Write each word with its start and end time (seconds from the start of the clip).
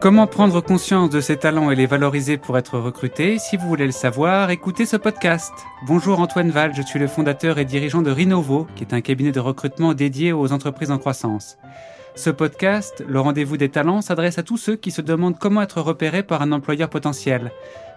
Comment 0.00 0.26
prendre 0.26 0.62
conscience 0.62 1.10
de 1.10 1.20
ses 1.20 1.36
talents 1.36 1.70
et 1.70 1.76
les 1.76 1.84
valoriser 1.84 2.38
pour 2.38 2.56
être 2.56 2.78
recruté? 2.78 3.38
Si 3.38 3.58
vous 3.58 3.68
voulez 3.68 3.84
le 3.84 3.92
savoir, 3.92 4.48
écoutez 4.48 4.86
ce 4.86 4.96
podcast. 4.96 5.52
Bonjour 5.86 6.20
Antoine 6.20 6.50
Val, 6.50 6.74
je 6.74 6.80
suis 6.80 6.98
le 6.98 7.06
fondateur 7.06 7.58
et 7.58 7.66
dirigeant 7.66 8.00
de 8.00 8.10
Rinovo, 8.10 8.66
qui 8.76 8.82
est 8.82 8.94
un 8.94 9.02
cabinet 9.02 9.30
de 9.30 9.40
recrutement 9.40 9.92
dédié 9.92 10.32
aux 10.32 10.52
entreprises 10.52 10.90
en 10.90 10.96
croissance. 10.96 11.58
Ce 12.14 12.30
podcast, 12.30 13.04
le 13.06 13.20
rendez-vous 13.20 13.58
des 13.58 13.68
talents, 13.68 14.00
s'adresse 14.00 14.38
à 14.38 14.42
tous 14.42 14.56
ceux 14.56 14.76
qui 14.76 14.90
se 14.90 15.02
demandent 15.02 15.38
comment 15.38 15.60
être 15.60 15.82
repérés 15.82 16.22
par 16.22 16.40
un 16.40 16.52
employeur 16.52 16.88
potentiel. 16.88 17.52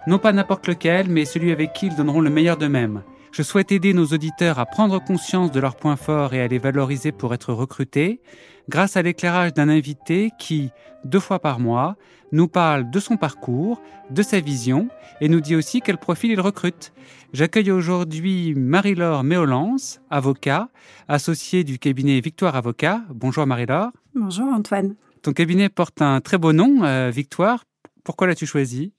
Non 0.06 0.18
pas 0.18 0.34
n'importe 0.34 0.68
lequel, 0.68 1.08
mais 1.08 1.24
celui 1.24 1.52
avec 1.52 1.72
qui 1.72 1.86
ils 1.86 1.96
donneront 1.96 2.20
le 2.20 2.28
meilleur 2.28 2.58
d'eux-mêmes. 2.58 3.00
Je 3.32 3.42
souhaite 3.42 3.72
aider 3.72 3.94
nos 3.94 4.06
auditeurs 4.08 4.58
à 4.58 4.66
prendre 4.66 5.02
conscience 5.02 5.50
de 5.50 5.58
leurs 5.58 5.74
points 5.74 5.96
forts 5.96 6.34
et 6.34 6.42
à 6.42 6.48
les 6.48 6.58
valoriser 6.58 7.12
pour 7.12 7.32
être 7.32 7.54
recrutés 7.54 8.20
grâce 8.68 8.96
à 8.96 9.02
l'éclairage 9.02 9.54
d'un 9.54 9.68
invité 9.68 10.30
qui, 10.38 10.70
deux 11.04 11.20
fois 11.20 11.38
par 11.38 11.60
mois, 11.60 11.96
nous 12.32 12.48
parle 12.48 12.90
de 12.90 12.98
son 12.98 13.16
parcours, 13.16 13.80
de 14.10 14.22
sa 14.22 14.40
vision 14.40 14.88
et 15.20 15.28
nous 15.28 15.40
dit 15.40 15.54
aussi 15.54 15.80
quel 15.80 15.98
profil 15.98 16.30
il 16.32 16.40
recrute. 16.40 16.92
J'accueille 17.32 17.70
aujourd'hui 17.70 18.54
Marie-Laure 18.54 19.24
Méolance, 19.24 20.00
avocat, 20.10 20.68
associée 21.08 21.64
du 21.64 21.78
cabinet 21.78 22.20
Victoire 22.20 22.56
Avocat. 22.56 23.02
Bonjour 23.10 23.46
Marie-Laure. 23.46 23.90
Bonjour 24.14 24.46
Antoine. 24.46 24.96
Ton 25.22 25.32
cabinet 25.32 25.68
porte 25.68 26.02
un 26.02 26.20
très 26.20 26.38
beau 26.38 26.52
nom, 26.52 26.84
euh, 26.84 27.10
Victoire. 27.10 27.64
Pourquoi 28.02 28.26
l'as-tu 28.26 28.46
choisi? 28.46 28.92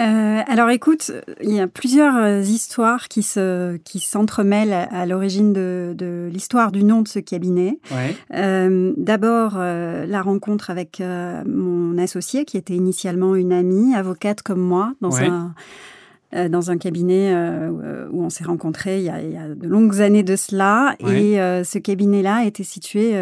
Euh, 0.00 0.40
alors 0.46 0.70
écoute, 0.70 1.12
il 1.42 1.52
y 1.52 1.60
a 1.60 1.66
plusieurs 1.66 2.16
euh, 2.16 2.40
histoires 2.40 3.08
qui 3.08 3.22
se 3.22 3.76
qui 3.78 4.00
s'entremêlent 4.00 4.88
à, 4.90 5.04
l'origine 5.04 5.52
de, 5.52 5.94
de 5.96 6.30
l'histoire 6.32 6.72
du 6.72 6.84
nom 6.84 7.02
de 7.02 7.08
ce 7.08 7.18
cabinet. 7.18 7.78
Euh, 8.34 8.92
D'abord 8.96 9.58
la 9.58 10.22
rencontre 10.22 10.70
avec 10.70 11.00
mon 11.00 11.98
associé 11.98 12.44
qui 12.44 12.56
était 12.56 12.74
initialement 12.74 13.34
une 13.34 13.52
amie, 13.52 13.94
avocate 13.94 14.42
comme 14.42 14.60
moi, 14.60 14.94
dans 15.00 15.16
un 15.20 15.54
dans 16.48 16.70
un 16.70 16.78
cabinet 16.78 17.34
où 18.12 18.22
on 18.22 18.30
s'est 18.30 18.44
rencontrés 18.44 18.98
il 18.98 19.04
y, 19.04 19.10
a, 19.10 19.20
il 19.20 19.32
y, 19.32 19.36
a, 19.36 19.48
de 19.48 19.66
longues 19.66 20.00
années 20.00 20.22
de 20.22 20.36
cela. 20.36 20.94
Et 21.00 21.36
ce 21.36 21.78
cabinet-là 21.78 22.44
était 22.44 22.64
situé 22.64 23.14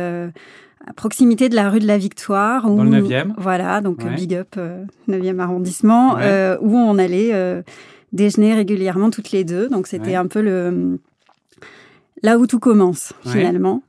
à 0.87 0.93
proximité 0.93 1.49
de 1.49 1.55
la 1.55 1.71
rue 1.71 1.81
de 1.81 1.87
la 1.87 1.99
Victoire. 1.99 2.71
Où, 2.71 2.77
Dans 2.77 2.85
le 2.85 3.03
9e. 3.03 3.33
Voilà, 3.37 3.81
donc 3.81 4.05
big 4.15 4.35
up, 4.35 4.57
9e 5.09 5.37
euh, 5.37 5.39
arrondissement, 5.39 6.17
euh, 6.19 6.57
où 6.61 6.77
on 6.77 6.99
allait 6.99 7.31
euh, 7.33 7.63
déjeuner 8.13 8.55
régulièrement 8.55 9.11
toutes 9.11 9.33
les 9.33 9.45
deux. 9.45 9.69
Donc 9.69 9.87
c'était 9.87 10.15
un 10.15 10.27
peu 10.27 10.41
le 10.41 10.99
là 12.23 12.37
où 12.37 12.49
tout 12.49 12.59
commence 12.59 13.13
finalement. 13.25 13.83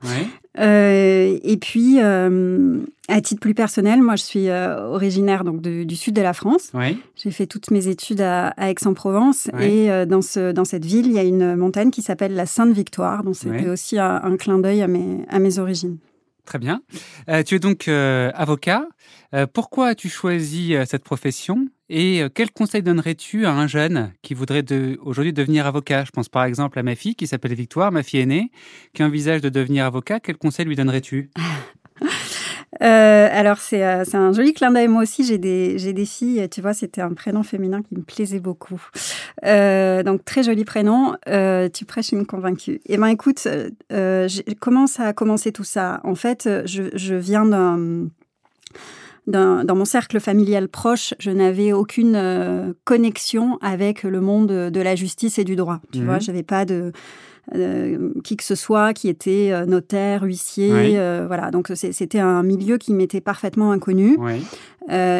et 0.56 1.58
puis, 1.60 1.98
à 2.00 3.20
titre 3.20 3.40
plus 3.40 3.54
personnel, 3.54 4.02
moi 4.02 4.16
je 4.16 4.22
suis 4.22 4.50
originaire 4.50 5.42
donc 5.42 5.62
du 5.62 5.96
sud 5.96 6.14
de 6.14 6.22
la 6.22 6.32
France. 6.32 6.72
J'ai 7.16 7.30
fait 7.30 7.46
toutes 7.46 7.70
mes 7.70 7.88
études 7.88 8.20
à, 8.20 8.52
Aix-en-Provence 8.58 9.48
et 9.60 9.88
dans, 10.06 10.22
ce, 10.22 10.52
dans 10.52 10.64
cette 10.64 10.84
ville, 10.84 11.06
il 11.06 11.12
y 11.12 11.18
a 11.18 11.24
une 11.24 11.56
montagne 11.56 11.90
qui 11.90 12.02
s'appelle 12.02 12.34
la 12.34 12.46
Sainte-Victoire. 12.46 13.24
Donc 13.24 13.36
c'était 13.36 13.68
aussi 13.68 13.98
un, 13.98 14.20
un 14.22 14.36
clin 14.36 14.58
d'œil 14.58 14.82
à 14.82 14.86
mes, 14.86 15.24
à 15.28 15.38
mes 15.38 15.58
origines. 15.58 15.96
Très 16.50 16.58
bien. 16.58 16.82
Euh, 17.28 17.44
tu 17.44 17.54
es 17.54 17.58
donc 17.60 17.86
euh, 17.86 18.32
avocat. 18.34 18.82
Euh, 19.36 19.46
pourquoi 19.46 19.86
as-tu 19.86 20.08
choisi 20.08 20.74
cette 20.84 21.04
profession 21.04 21.68
et 21.88 22.24
quel 22.34 22.50
conseil 22.50 22.82
donnerais-tu 22.82 23.46
à 23.46 23.52
un 23.52 23.68
jeune 23.68 24.12
qui 24.22 24.34
voudrait 24.34 24.64
aujourd'hui 25.00 25.32
devenir 25.32 25.66
avocat? 25.66 26.02
Je 26.04 26.10
pense 26.10 26.28
par 26.28 26.42
exemple 26.42 26.80
à 26.80 26.82
ma 26.82 26.96
fille 26.96 27.14
qui 27.14 27.28
s'appelle 27.28 27.54
Victoire, 27.54 27.92
ma 27.92 28.02
fille 28.02 28.18
aînée, 28.18 28.50
qui 28.94 29.04
envisage 29.04 29.42
de 29.42 29.48
devenir 29.48 29.84
avocat. 29.84 30.18
Quel 30.18 30.38
conseil 30.38 30.66
lui 30.66 30.74
donnerais-tu? 30.74 31.30
Euh, 32.82 33.28
alors, 33.30 33.58
euh, 33.72 34.04
c'est 34.06 34.16
un 34.16 34.32
joli 34.32 34.52
clin 34.52 34.70
d'œil. 34.70 34.88
Moi 34.88 35.02
aussi, 35.02 35.24
j'ai 35.24 35.38
des, 35.38 35.92
des 35.92 36.06
filles. 36.06 36.48
Tu 36.50 36.60
vois, 36.60 36.74
c'était 36.74 37.00
un 37.00 37.12
prénom 37.12 37.42
féminin 37.42 37.82
qui 37.82 37.94
me 37.94 38.02
plaisait 38.02 38.40
beaucoup. 38.40 38.80
Euh, 39.44 40.02
donc, 40.02 40.24
très 40.24 40.42
joli 40.42 40.64
prénom. 40.64 41.16
tu 41.72 41.84
prêches 41.84 42.12
une 42.12 42.26
convaincue. 42.26 42.80
Eh 42.86 42.96
bien, 42.96 43.06
écoute, 43.06 43.46
comment 44.60 44.86
ça 44.86 45.04
a 45.04 45.12
commencé 45.12 45.52
tout 45.52 45.64
ça? 45.64 46.00
En 46.04 46.14
fait, 46.14 46.48
je, 46.66 46.84
je 46.94 47.14
viens 47.14 47.44
d'un 47.44 48.08
dans 49.30 49.76
mon 49.76 49.84
cercle 49.84 50.20
familial 50.20 50.68
proche, 50.68 51.14
je 51.18 51.30
n'avais 51.30 51.72
aucune 51.72 52.74
connexion 52.84 53.58
avec 53.60 54.02
le 54.02 54.20
monde 54.20 54.48
de 54.48 54.80
la 54.80 54.94
justice 54.94 55.38
et 55.38 55.44
du 55.44 55.56
droit. 55.56 55.80
Tu 55.92 56.02
vois, 56.02 56.14
mhm. 56.14 56.20
j'avais 56.20 56.42
pas 56.42 56.64
de 56.64 56.92
euh, 57.56 58.12
qui 58.22 58.36
que 58.36 58.44
ce 58.44 58.54
soit 58.54 58.92
qui 58.92 59.08
était 59.08 59.50
euh, 59.50 59.66
notaire, 59.66 60.22
huissier, 60.22 60.98
euh, 60.98 61.24
voilà. 61.26 61.50
Donc 61.50 61.72
c'était 61.74 62.20
un 62.20 62.44
milieu 62.44 62.78
qui 62.78 62.94
m'était 62.94 63.20
parfaitement 63.20 63.72
inconnu. 63.72 64.18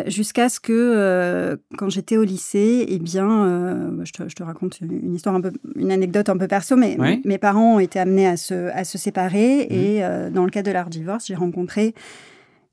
jusqu'à 0.06 0.48
ce 0.48 0.60
que 0.60 1.59
quand 1.77 1.88
j'étais 1.88 2.16
au 2.16 2.22
lycée, 2.22 2.84
eh 2.88 2.98
bien, 2.98 3.91
je 4.04 4.12
te, 4.12 4.42
raconte 4.42 4.81
une 4.81 5.15
histoire 5.15 5.34
un 5.34 5.41
peu, 5.41 5.50
une 5.75 5.91
anecdote 5.91 6.28
un 6.28 6.37
peu 6.37 6.47
perso, 6.47 6.77
mais 6.77 6.97
mes 7.25 7.38
parents 7.38 7.77
ont 7.77 7.81
été 7.81 7.98
amenés 7.98 8.28
à 8.28 8.37
se, 8.37 8.71
à 8.71 8.84
se 8.84 8.98
séparer 8.98 9.66
mmh. 9.69 9.75
et 9.75 10.31
dans 10.32 10.44
le 10.44 10.50
cadre 10.50 10.69
de 10.69 10.72
leur 10.72 10.88
divorce, 10.88 11.27
j'ai 11.27 11.34
rencontré 11.34 11.94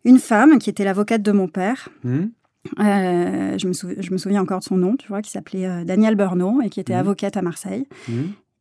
une 0.08 0.20
femme 0.20 0.58
qui 0.58 0.70
était 0.70 0.84
l'avocate 0.84 1.22
de 1.22 1.32
mon 1.32 1.48
père. 1.48 1.90
Mmh. 2.04 2.26
je, 2.78 3.68
me 3.68 4.02
je, 4.02 4.12
me 4.12 4.18
souviens 4.18 4.42
encore 4.42 4.60
de 4.60 4.64
son 4.64 4.78
nom, 4.78 4.96
tu 4.96 5.08
vois, 5.08 5.22
qui 5.22 5.30
s'appelait 5.30 5.86
Danielle 5.86 6.16
Bernot 6.16 6.62
et 6.62 6.70
qui 6.70 6.80
était 6.80 6.96
mmh. 6.96 7.00
avocate 7.00 7.38
à 7.38 7.42
Marseille. 7.42 7.86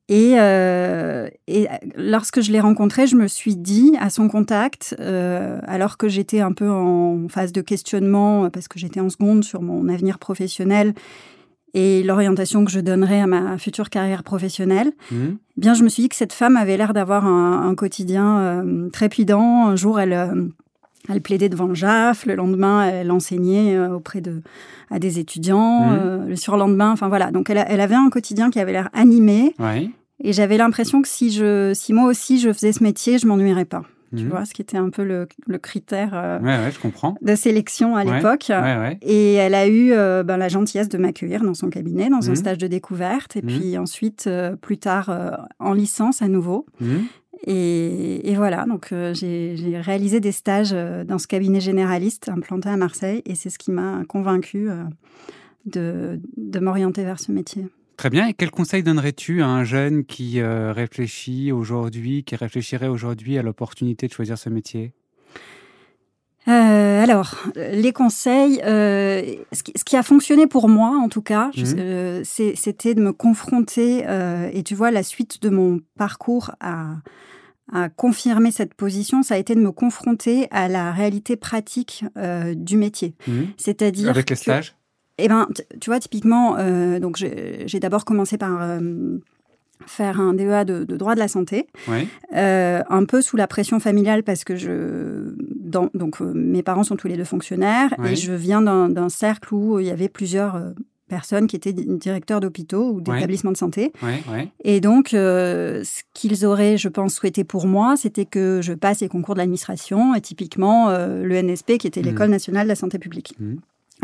Et, 0.08 0.34
euh, 0.38 1.28
et, 1.48 1.66
lorsque 1.96 2.40
je 2.40 2.52
l'ai 2.52 2.60
rencontré, 2.60 3.06
je 3.06 3.16
me 3.16 3.26
suis 3.26 3.56
dit 3.56 3.96
à 3.98 4.10
son 4.10 4.28
contact, 4.28 4.94
euh, 5.00 5.58
alors 5.66 5.96
que 5.96 6.08
j'étais 6.08 6.40
un 6.40 6.52
peu 6.52 6.70
en 6.70 7.26
phase 7.28 7.52
de 7.52 7.60
questionnement, 7.60 8.48
parce 8.50 8.68
que 8.68 8.78
j'étais 8.78 9.00
en 9.00 9.10
seconde 9.10 9.42
sur 9.42 9.62
mon 9.62 9.88
avenir 9.88 10.18
professionnel 10.18 10.94
et 11.74 12.02
l'orientation 12.04 12.64
que 12.64 12.70
je 12.70 12.80
donnerais 12.80 13.20
à 13.20 13.26
ma 13.26 13.58
future 13.58 13.90
carrière 13.90 14.22
professionnelle, 14.22 14.92
mmh. 15.10 15.16
eh 15.24 15.60
bien 15.60 15.74
je 15.74 15.82
me 15.82 15.88
suis 15.88 16.04
dit 16.04 16.08
que 16.08 16.16
cette 16.16 16.32
femme 16.32 16.56
avait 16.56 16.76
l'air 16.76 16.94
d'avoir 16.94 17.26
un, 17.26 17.68
un, 17.68 17.74
quotidien 17.74 18.38
euh, 18.38 18.88
trépidant. 18.90 19.66
Un 19.66 19.76
jour, 19.76 20.00
elle 20.00 20.12
euh, 20.12 20.46
elle 21.08 21.20
plaidait 21.20 21.48
devant 21.48 21.66
le 21.66 21.74
JAF, 21.74 22.26
le 22.26 22.34
lendemain, 22.34 22.88
elle 22.88 23.10
enseignait 23.10 23.76
euh, 23.76 23.94
auprès 23.94 24.20
de 24.20 24.42
à 24.90 24.98
des 25.00 25.18
étudiants, 25.18 25.86
mmh. 25.86 25.98
euh, 26.00 26.26
le 26.26 26.36
surlendemain, 26.36 26.92
enfin 26.92 27.08
voilà. 27.08 27.32
Donc 27.32 27.50
elle, 27.50 27.64
elle, 27.66 27.80
avait 27.80 27.96
un 27.96 28.08
quotidien 28.08 28.50
qui 28.50 28.60
avait 28.60 28.72
l'air 28.72 28.88
animé. 28.92 29.54
Et 30.22 30.32
j'avais 30.32 30.56
l'impression 30.56 31.02
que 31.02 31.08
si, 31.08 31.30
je, 31.30 31.72
si 31.74 31.92
moi 31.92 32.08
aussi 32.08 32.38
je 32.38 32.52
faisais 32.52 32.72
ce 32.72 32.82
métier, 32.82 33.18
je 33.18 33.26
m'ennuierais 33.26 33.64
pas. 33.64 33.82
Tu 34.16 34.22
mmh. 34.22 34.28
vois, 34.28 34.44
ce 34.46 34.54
qui 34.54 34.62
était 34.62 34.76
un 34.76 34.88
peu 34.88 35.02
le, 35.02 35.26
le 35.48 35.58
critère 35.58 36.12
euh, 36.14 36.70
je 36.70 36.78
comprends. 36.78 37.16
de 37.20 37.34
sélection 37.34 37.96
à 37.96 38.04
l'époque. 38.04 38.52
Et 39.02 39.34
elle 39.34 39.54
a 39.54 39.66
eu 39.66 39.90
ben, 39.90 40.36
la 40.36 40.48
gentillesse 40.48 40.88
de 40.88 40.96
m'accueillir 40.96 41.42
dans 41.42 41.54
son 41.54 41.68
cabinet, 41.68 42.08
dans 42.08 42.28
un 42.28 42.32
mmh. 42.32 42.36
stage 42.36 42.58
de 42.58 42.68
découverte. 42.68 43.34
Et 43.34 43.42
puis 43.42 43.76
ensuite, 43.76 44.30
plus 44.62 44.78
tard, 44.78 45.10
en 45.58 45.72
licence 45.72 46.22
à 46.22 46.28
nouveau. 46.28 46.66
Et, 47.48 48.34
voilà, 48.34 48.66
donc 48.66 48.88
euh, 48.92 49.14
j'ai 49.14 49.80
réalisé 49.80 50.18
des 50.18 50.32
stages 50.32 50.72
euh, 50.72 51.04
dans 51.04 51.18
ce 51.18 51.28
cabinet 51.28 51.60
généraliste 51.60 52.28
implanté 52.28 52.68
à 52.68 52.76
Marseille 52.76 53.22
et 53.24 53.36
c'est 53.36 53.50
ce 53.50 53.58
qui 53.58 53.70
m'a 53.70 54.02
convaincu 54.08 54.68
euh, 54.68 54.82
de, 55.64 56.20
de 56.36 56.58
m'orienter 56.58 57.04
vers 57.04 57.20
ce 57.20 57.30
métier. 57.30 57.66
Très 57.96 58.10
bien. 58.10 58.26
Et 58.26 58.34
quel 58.34 58.50
conseil 58.50 58.82
donnerais-tu 58.82 59.42
à 59.42 59.46
un 59.46 59.62
jeune 59.62 60.04
qui 60.04 60.42
réfléchit 60.42 61.50
aujourd'hui, 61.50 62.24
qui 62.24 62.36
réfléchirait 62.36 62.88
aujourd'hui 62.88 63.38
à 63.38 63.42
l'opportunité 63.42 64.06
de 64.06 64.12
choisir 64.12 64.36
ce 64.36 64.50
métier? 64.50 64.92
Alors, 66.46 67.36
les 67.56 67.92
conseils, 67.92 68.60
ce, 68.62 69.84
qui, 69.84 69.96
a 69.96 70.02
fonctionné 70.02 70.46
pour 70.46 70.68
moi, 70.68 70.98
en 71.02 71.08
tout 71.08 71.22
cas, 71.22 71.50
mmh. 71.56 72.22
c'était 72.24 72.94
de 72.94 73.00
me 73.00 73.12
confronter, 73.12 74.04
et 74.52 74.62
tu 74.62 74.74
vois, 74.74 74.90
la 74.90 75.02
suite 75.02 75.40
de 75.40 75.48
mon 75.48 75.80
parcours 75.96 76.50
à, 76.60 76.96
à 77.72 77.88
confirmer 77.88 78.50
cette 78.50 78.74
position, 78.74 79.22
ça 79.22 79.34
a 79.34 79.38
été 79.38 79.54
de 79.54 79.60
me 79.60 79.72
confronter 79.72 80.46
à 80.50 80.68
la 80.68 80.92
réalité 80.92 81.36
pratique 81.36 82.04
euh, 82.16 82.54
du 82.54 82.76
métier. 82.76 83.14
Mmh. 83.26 83.42
C'est-à-dire 83.56 84.10
avec 84.10 84.30
les 84.30 84.36
stages? 84.36 84.76
Eh 85.18 85.28
ben, 85.28 85.48
tu 85.80 85.90
vois, 85.90 85.98
typiquement, 85.98 86.56
euh, 86.58 87.00
donc 87.00 87.16
j'ai 87.16 87.80
d'abord 87.80 88.04
commencé 88.04 88.36
par 88.36 88.62
euh, 88.62 89.18
faire 89.86 90.20
un 90.20 90.34
DEA 90.34 90.64
de, 90.64 90.84
droit 90.84 91.14
de 91.14 91.18
la 91.18 91.28
santé, 91.28 91.66
un 92.32 93.04
peu 93.08 93.22
sous 93.22 93.36
la 93.36 93.46
pression 93.46 93.80
familiale 93.80 94.22
parce 94.22 94.44
que 94.44 94.56
je, 94.56 95.34
donc 95.34 96.20
mes 96.20 96.62
parents 96.62 96.84
sont 96.84 96.96
tous 96.96 97.08
les 97.08 97.16
deux 97.16 97.24
fonctionnaires 97.24 97.94
et 98.04 98.14
je 98.14 98.32
viens 98.32 98.60
d'un 98.60 99.08
cercle 99.08 99.54
où 99.54 99.80
il 99.80 99.86
y 99.86 99.90
avait 99.90 100.10
plusieurs 100.10 100.60
personnes 101.08 101.46
qui 101.46 101.56
étaient 101.56 101.72
directeurs 101.72 102.40
d'hôpitaux 102.40 102.90
ou 102.92 103.00
d'établissements 103.00 103.52
de 103.52 103.56
santé. 103.56 103.92
Et 104.64 104.80
donc, 104.80 105.14
euh, 105.14 105.82
ce 105.84 106.02
qu'ils 106.14 106.44
auraient, 106.44 106.76
je 106.76 106.88
pense, 106.88 107.14
souhaité 107.14 107.44
pour 107.44 107.66
moi, 107.66 107.96
c'était 107.96 108.24
que 108.24 108.60
je 108.62 108.72
passe 108.72 109.00
les 109.00 109.08
concours 109.08 109.34
de 109.34 109.40
l'administration, 109.40 110.14
et 110.14 110.20
typiquement 110.20 110.88
euh, 110.88 111.22
le 111.22 111.40
NSP, 111.40 111.78
qui 111.78 111.86
était 111.86 112.00
mmh. 112.00 112.04
l'École 112.04 112.30
nationale 112.30 112.64
de 112.64 112.68
la 112.68 112.74
santé 112.76 112.98
publique. 112.98 113.34
Mmh. 113.38 113.54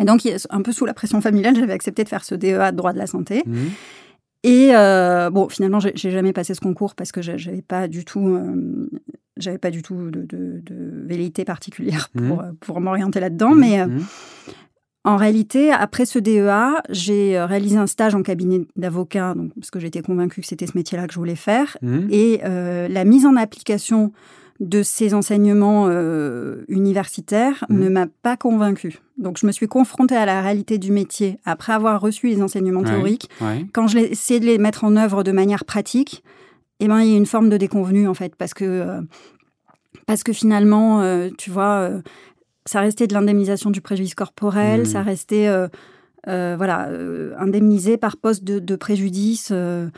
Et 0.00 0.04
donc, 0.04 0.26
un 0.50 0.62
peu 0.62 0.72
sous 0.72 0.86
la 0.86 0.94
pression 0.94 1.20
familiale, 1.20 1.56
j'avais 1.56 1.72
accepté 1.72 2.04
de 2.04 2.08
faire 2.08 2.24
ce 2.24 2.34
DEA 2.34 2.70
de 2.70 2.76
droit 2.76 2.92
de 2.92 2.98
la 2.98 3.06
santé. 3.06 3.42
Mmh. 3.46 3.56
Et 4.44 4.70
euh, 4.74 5.30
bon, 5.30 5.48
finalement, 5.48 5.78
j'ai 5.80 6.10
jamais 6.10 6.32
passé 6.32 6.54
ce 6.54 6.60
concours 6.60 6.94
parce 6.94 7.12
que 7.12 7.22
j'avais 7.22 7.62
pas 7.62 7.86
du 7.86 8.04
tout, 8.04 8.40
j'avais 9.36 9.58
pas 9.58 9.70
du 9.70 9.82
tout 9.82 10.10
de, 10.10 10.22
de, 10.22 10.60
de 10.64 11.04
velléité 11.06 11.44
particulière 11.44 12.08
pour, 12.16 12.42
pour 12.60 12.80
m'orienter 12.80 13.20
là-dedans. 13.20 13.54
Mais. 13.54 13.84
En 15.04 15.16
réalité, 15.16 15.72
après 15.72 16.06
ce 16.06 16.18
DEA, 16.18 16.82
j'ai 16.90 17.36
euh, 17.36 17.46
réalisé 17.46 17.76
un 17.76 17.86
stage 17.86 18.14
en 18.14 18.22
cabinet 18.22 18.60
d'avocat, 18.76 19.34
donc 19.34 19.52
parce 19.54 19.70
que 19.70 19.80
j'étais 19.80 20.00
convaincue 20.02 20.40
que 20.42 20.46
c'était 20.46 20.66
ce 20.66 20.76
métier-là 20.76 21.06
que 21.08 21.12
je 21.12 21.18
voulais 21.18 21.34
faire. 21.36 21.76
Mhm. 21.82 22.08
Et 22.10 22.40
euh, 22.44 22.86
la 22.88 23.04
mise 23.04 23.26
en 23.26 23.36
application 23.36 24.12
de 24.60 24.84
ces 24.84 25.12
enseignements 25.12 25.86
euh, 25.88 26.64
universitaires 26.68 27.64
Mhm. 27.68 27.78
ne 27.80 27.88
m'a 27.88 28.06
pas 28.22 28.36
convaincue. 28.36 29.00
Donc, 29.18 29.38
je 29.40 29.46
me 29.46 29.50
suis 29.52 29.66
confrontée 29.66 30.14
à 30.14 30.24
la 30.24 30.40
réalité 30.40 30.78
du 30.78 30.92
métier 30.92 31.38
après 31.44 31.72
avoir 31.72 32.00
reçu 32.00 32.28
les 32.28 32.40
enseignements 32.42 32.80
Ouais. 32.82 32.90
théoriques. 32.90 33.28
Ouais. 33.40 33.66
Quand 33.72 33.88
je 33.88 33.98
l'ai 33.98 34.04
essayé 34.04 34.38
de 34.38 34.46
les 34.46 34.58
mettre 34.58 34.84
en 34.84 34.96
œuvre 34.96 35.24
de 35.24 35.32
manière 35.32 35.64
pratique, 35.64 36.22
eh 36.78 36.86
ben, 36.86 37.00
il 37.00 37.10
y 37.10 37.14
a 37.14 37.16
une 37.16 37.26
forme 37.26 37.48
de 37.48 37.56
déconvenue, 37.56 38.06
en 38.06 38.14
fait, 38.14 38.36
parce 38.36 38.54
que, 38.54 38.64
euh, 38.64 39.00
parce 40.06 40.22
que 40.22 40.32
finalement, 40.32 41.00
euh, 41.02 41.28
tu 41.36 41.50
vois, 41.50 41.80
euh, 41.90 42.02
ça 42.66 42.80
restait 42.80 43.06
de 43.06 43.14
l'indemnisation 43.14 43.70
du 43.70 43.80
préjudice 43.80 44.14
corporel, 44.14 44.80
Mhm. 44.80 44.86
ça 44.86 45.02
restait... 45.02 45.48
euh, 45.48 45.68
euh, 46.28 46.54
voilà, 46.56 46.86
euh, 46.86 47.34
indemnisé 47.36 47.96
par 47.96 48.16
poste 48.16 48.44
de, 48.44 48.60
de 48.60 48.76
préjudice, 48.76 49.50
le, 49.50 49.90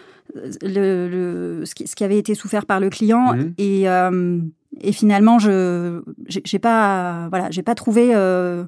le- 0.62 1.62
ce, 1.66 1.74
qui, 1.74 1.86
ce 1.86 1.94
qui 1.94 2.02
avait 2.02 2.16
été 2.16 2.34
souffert 2.34 2.64
par 2.64 2.80
le 2.80 2.88
client. 2.88 3.34
Mhm. 3.34 3.52
Et, 3.58 3.84
et 4.80 4.92
finalement, 4.92 5.38
je 5.38 6.00
j'ai 6.26 6.58
pas, 6.58 7.28
voilà, 7.28 7.50
j'ai 7.50 7.62
pas 7.62 7.74
trouvé, 7.74 8.12
je 8.12 8.64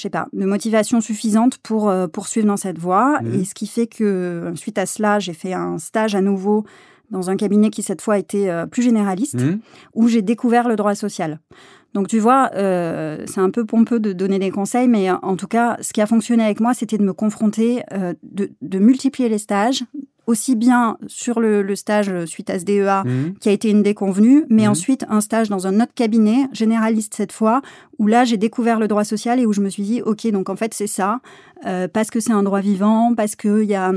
sais 0.00 0.10
pas, 0.10 0.28
de 0.32 0.44
motivation 0.46 1.00
suffisante 1.00 1.58
pour 1.58 1.92
poursuivre 2.12 2.46
dans 2.46 2.56
cette 2.56 2.78
voie. 2.78 3.20
Mhm. 3.22 3.40
Et 3.40 3.44
ce 3.44 3.54
qui 3.54 3.66
fait 3.66 3.88
que 3.88 4.52
suite 4.54 4.78
à 4.78 4.86
cela, 4.86 5.18
j'ai 5.18 5.32
fait 5.34 5.52
un 5.52 5.78
stage 5.78 6.14
à 6.14 6.20
nouveau 6.20 6.64
dans 7.10 7.30
un 7.30 7.36
cabinet 7.36 7.70
qui 7.70 7.82
cette 7.82 8.00
fois 8.02 8.18
était 8.18 8.48
euh, 8.48 8.66
plus 8.66 8.82
généraliste 8.82 9.40
Mhm. 9.40 9.60
où 9.94 10.08
j'ai 10.08 10.22
découvert 10.22 10.68
le 10.68 10.76
droit 10.76 10.94
social. 10.94 11.38
Donc 11.94 12.06
tu 12.06 12.18
vois, 12.20 12.50
euh, 12.54 13.24
c'est 13.26 13.40
un 13.40 13.50
peu 13.50 13.64
pompeux 13.64 13.98
de 13.98 14.12
donner 14.12 14.38
des 14.38 14.50
conseils, 14.50 14.86
mais 14.88 15.10
en 15.10 15.36
tout 15.36 15.48
cas, 15.48 15.76
ce 15.80 15.92
qui 15.92 16.00
a 16.00 16.06
fonctionné 16.06 16.44
avec 16.44 16.60
moi, 16.60 16.72
c'était 16.72 16.98
de 16.98 17.02
me 17.04 17.12
confronter, 17.12 17.82
euh, 17.92 18.14
de, 18.22 18.50
de 18.62 18.78
multiplier 18.78 19.28
les 19.28 19.38
stages, 19.38 19.82
aussi 20.26 20.54
bien 20.54 20.96
sur 21.08 21.40
le, 21.40 21.62
le 21.62 21.74
stage 21.74 22.24
suite 22.26 22.50
à 22.50 22.60
ce 22.60 22.64
DEA, 22.64 23.02
Mhm. 23.04 23.34
qui 23.40 23.48
a 23.48 23.52
été 23.52 23.68
une 23.70 23.82
déconvenue, 23.82 24.44
mais 24.48 24.64
Mhm. 24.64 24.70
ensuite 24.70 25.04
un 25.08 25.20
stage 25.20 25.48
dans 25.48 25.66
un 25.66 25.80
autre 25.80 25.92
cabinet, 25.96 26.46
généraliste 26.52 27.14
cette 27.16 27.32
fois, 27.32 27.60
où 27.98 28.06
là 28.06 28.24
j'ai 28.24 28.36
découvert 28.36 28.78
le 28.78 28.86
droit 28.86 29.02
social 29.02 29.40
et 29.40 29.46
où 29.46 29.52
je 29.52 29.60
me 29.60 29.68
suis 29.68 29.82
dit, 29.82 30.00
ok, 30.02 30.30
donc 30.30 30.48
en 30.48 30.54
fait 30.54 30.72
c'est 30.74 30.86
ça, 30.86 31.18
euh, 31.66 31.88
parce 31.92 32.10
que 32.10 32.20
c'est 32.20 32.32
un 32.32 32.44
droit 32.44 32.60
vivant, 32.60 33.14
parce 33.16 33.34
qu'il 33.34 33.64
y 33.64 33.74
a 33.74 33.92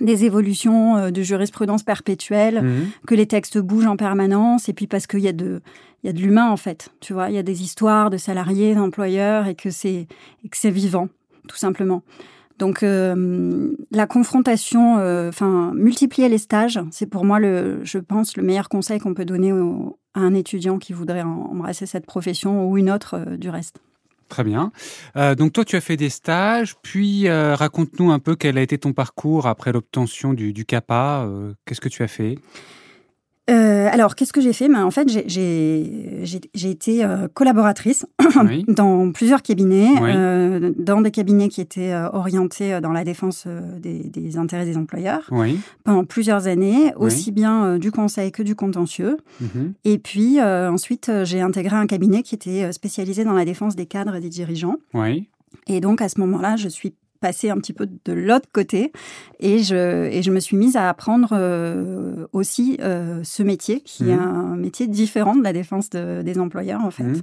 des 0.00 0.24
évolutions 0.24 0.96
euh, 0.96 1.10
de 1.10 1.22
jurisprudence 1.22 1.82
perpétuelle, 1.82 2.62
Mhm. 2.62 2.86
que 3.06 3.14
les 3.14 3.26
textes 3.26 3.58
bougent 3.58 3.86
en 3.86 3.96
permanence 3.96 4.68
et 4.68 4.72
puis 4.72 4.86
parce 4.86 5.06
qu'il 5.06 5.20
y 5.20 5.28
a 5.28 5.32
de 5.32 5.60
il 6.04 6.06
y 6.06 6.10
a 6.10 6.12
de 6.12 6.20
l'humain 6.20 6.48
en 6.48 6.56
fait 6.56 6.90
tu 7.00 7.12
vois 7.12 7.28
il 7.28 7.34
y 7.34 7.38
a 7.38 7.42
des 7.42 7.62
histoires 7.62 8.08
de 8.10 8.16
salariés 8.18 8.74
d'employeurs 8.74 9.46
et 9.48 9.54
que 9.56 9.70
c'est 9.70 10.06
et 10.44 10.48
que 10.48 10.56
c'est 10.56 10.70
vivant 10.70 11.08
tout 11.48 11.56
simplement 11.56 12.02
donc 12.60 12.82
euh, 12.84 13.72
la 13.90 14.06
confrontation 14.06 14.98
euh, 14.98 15.28
enfin 15.28 15.72
multiplier 15.74 16.28
les 16.28 16.38
stages 16.38 16.78
c'est 16.92 17.06
pour 17.06 17.24
moi 17.24 17.40
le 17.40 17.80
je 17.82 17.98
pense 17.98 18.36
le 18.36 18.42
meilleur 18.44 18.68
conseil 18.68 19.00
qu'on 19.00 19.14
peut 19.14 19.24
donner 19.24 19.52
au- 19.52 19.98
à 20.14 20.20
un 20.20 20.34
étudiant 20.34 20.78
qui 20.78 20.92
voudrait 20.92 21.22
embrasser 21.22 21.86
cette 21.86 22.06
profession 22.06 22.68
ou 22.68 22.78
une 22.78 22.90
autre 22.90 23.14
euh, 23.14 23.36
du 23.36 23.50
reste 23.50 23.78
Très 24.28 24.44
bien. 24.44 24.72
Euh, 25.16 25.34
donc 25.34 25.54
toi, 25.54 25.64
tu 25.64 25.74
as 25.76 25.80
fait 25.80 25.96
des 25.96 26.10
stages, 26.10 26.76
puis 26.82 27.28
euh, 27.28 27.54
raconte-nous 27.54 28.10
un 28.10 28.18
peu 28.18 28.36
quel 28.36 28.58
a 28.58 28.62
été 28.62 28.76
ton 28.76 28.92
parcours 28.92 29.46
après 29.46 29.72
l'obtention 29.72 30.34
du, 30.34 30.52
du 30.52 30.66
CAPA. 30.66 31.24
euh, 31.24 31.54
Qu'est-ce 31.64 31.80
que 31.80 31.88
tu 31.88 32.02
as 32.02 32.08
fait? 32.08 32.36
Euh, 33.50 33.88
alors, 33.90 34.14
qu'est-ce 34.14 34.32
que 34.32 34.40
j'ai 34.40 34.52
fait? 34.52 34.68
Ben, 34.68 34.84
En 34.84 34.90
fait, 34.90 35.08
j'ai- 35.08 36.70
été 36.70 37.02
euh, 37.04 37.28
collaboratrice 37.32 38.04
Oui. 38.44 38.64
dans 38.68 39.10
plusieurs 39.12 39.42
cabinets, 39.42 39.88
Oui. 40.00 40.10
euh, 40.14 40.72
dans 40.78 41.00
des 41.00 41.10
cabinets 41.10 41.48
qui 41.48 41.60
étaient 41.62 41.94
orientés 42.12 42.80
dans 42.80 42.92
la 42.92 43.04
défense 43.04 43.46
des, 43.78 44.00
des 44.04 44.36
intérêts 44.36 44.66
des 44.66 44.76
employeurs 44.76 45.26
Oui. 45.30 45.58
pendant 45.84 46.04
plusieurs 46.04 46.46
années, 46.46 46.92
aussi 46.96 47.32
bien 47.32 47.78
du 47.78 47.90
conseil 47.90 48.32
que 48.32 48.42
du 48.42 48.54
contentieux. 48.54 49.16
Mhm. 49.40 49.72
Et 49.84 49.98
puis 49.98 50.40
ensuite, 50.42 51.10
j'ai 51.24 51.40
intégré 51.40 51.76
un 51.76 51.86
cabinet 51.86 52.22
qui 52.22 52.34
était 52.34 52.70
spécialisé 52.72 53.24
dans 53.24 53.32
la 53.32 53.44
défense 53.44 53.76
des 53.76 53.86
cadres 53.86 54.14
et 54.16 54.20
des 54.20 54.28
dirigeants. 54.28 54.76
Et 55.66 55.80
donc, 55.80 56.02
à 56.02 56.08
ce 56.08 56.20
moment-là, 56.20 56.56
je 56.56 56.68
suis 56.68 56.94
passée 57.20 57.50
un 57.50 57.56
petit 57.56 57.72
peu 57.72 57.86
de 57.86 58.12
l'autre 58.12 58.48
côté 58.52 58.92
et 59.40 59.58
je, 59.62 60.06
et 60.06 60.22
je 60.22 60.30
me 60.30 60.40
suis 60.40 60.56
mise 60.56 60.76
à 60.76 60.88
apprendre 60.88 61.30
euh, 61.32 62.26
aussi 62.32 62.76
euh, 62.80 63.20
ce 63.24 63.42
métier, 63.42 63.80
qui 63.80 64.08
est 64.10 64.16
Mhm. 64.16 64.22
un 64.22 64.56
métier 64.56 64.86
différent 64.86 65.34
de 65.36 65.42
la 65.42 65.52
défense 65.52 65.90
de- 65.90 66.22
des 66.22 66.38
employeurs, 66.38 66.82
en 66.84 66.90
fait. 66.90 67.04
Mhm. 67.04 67.22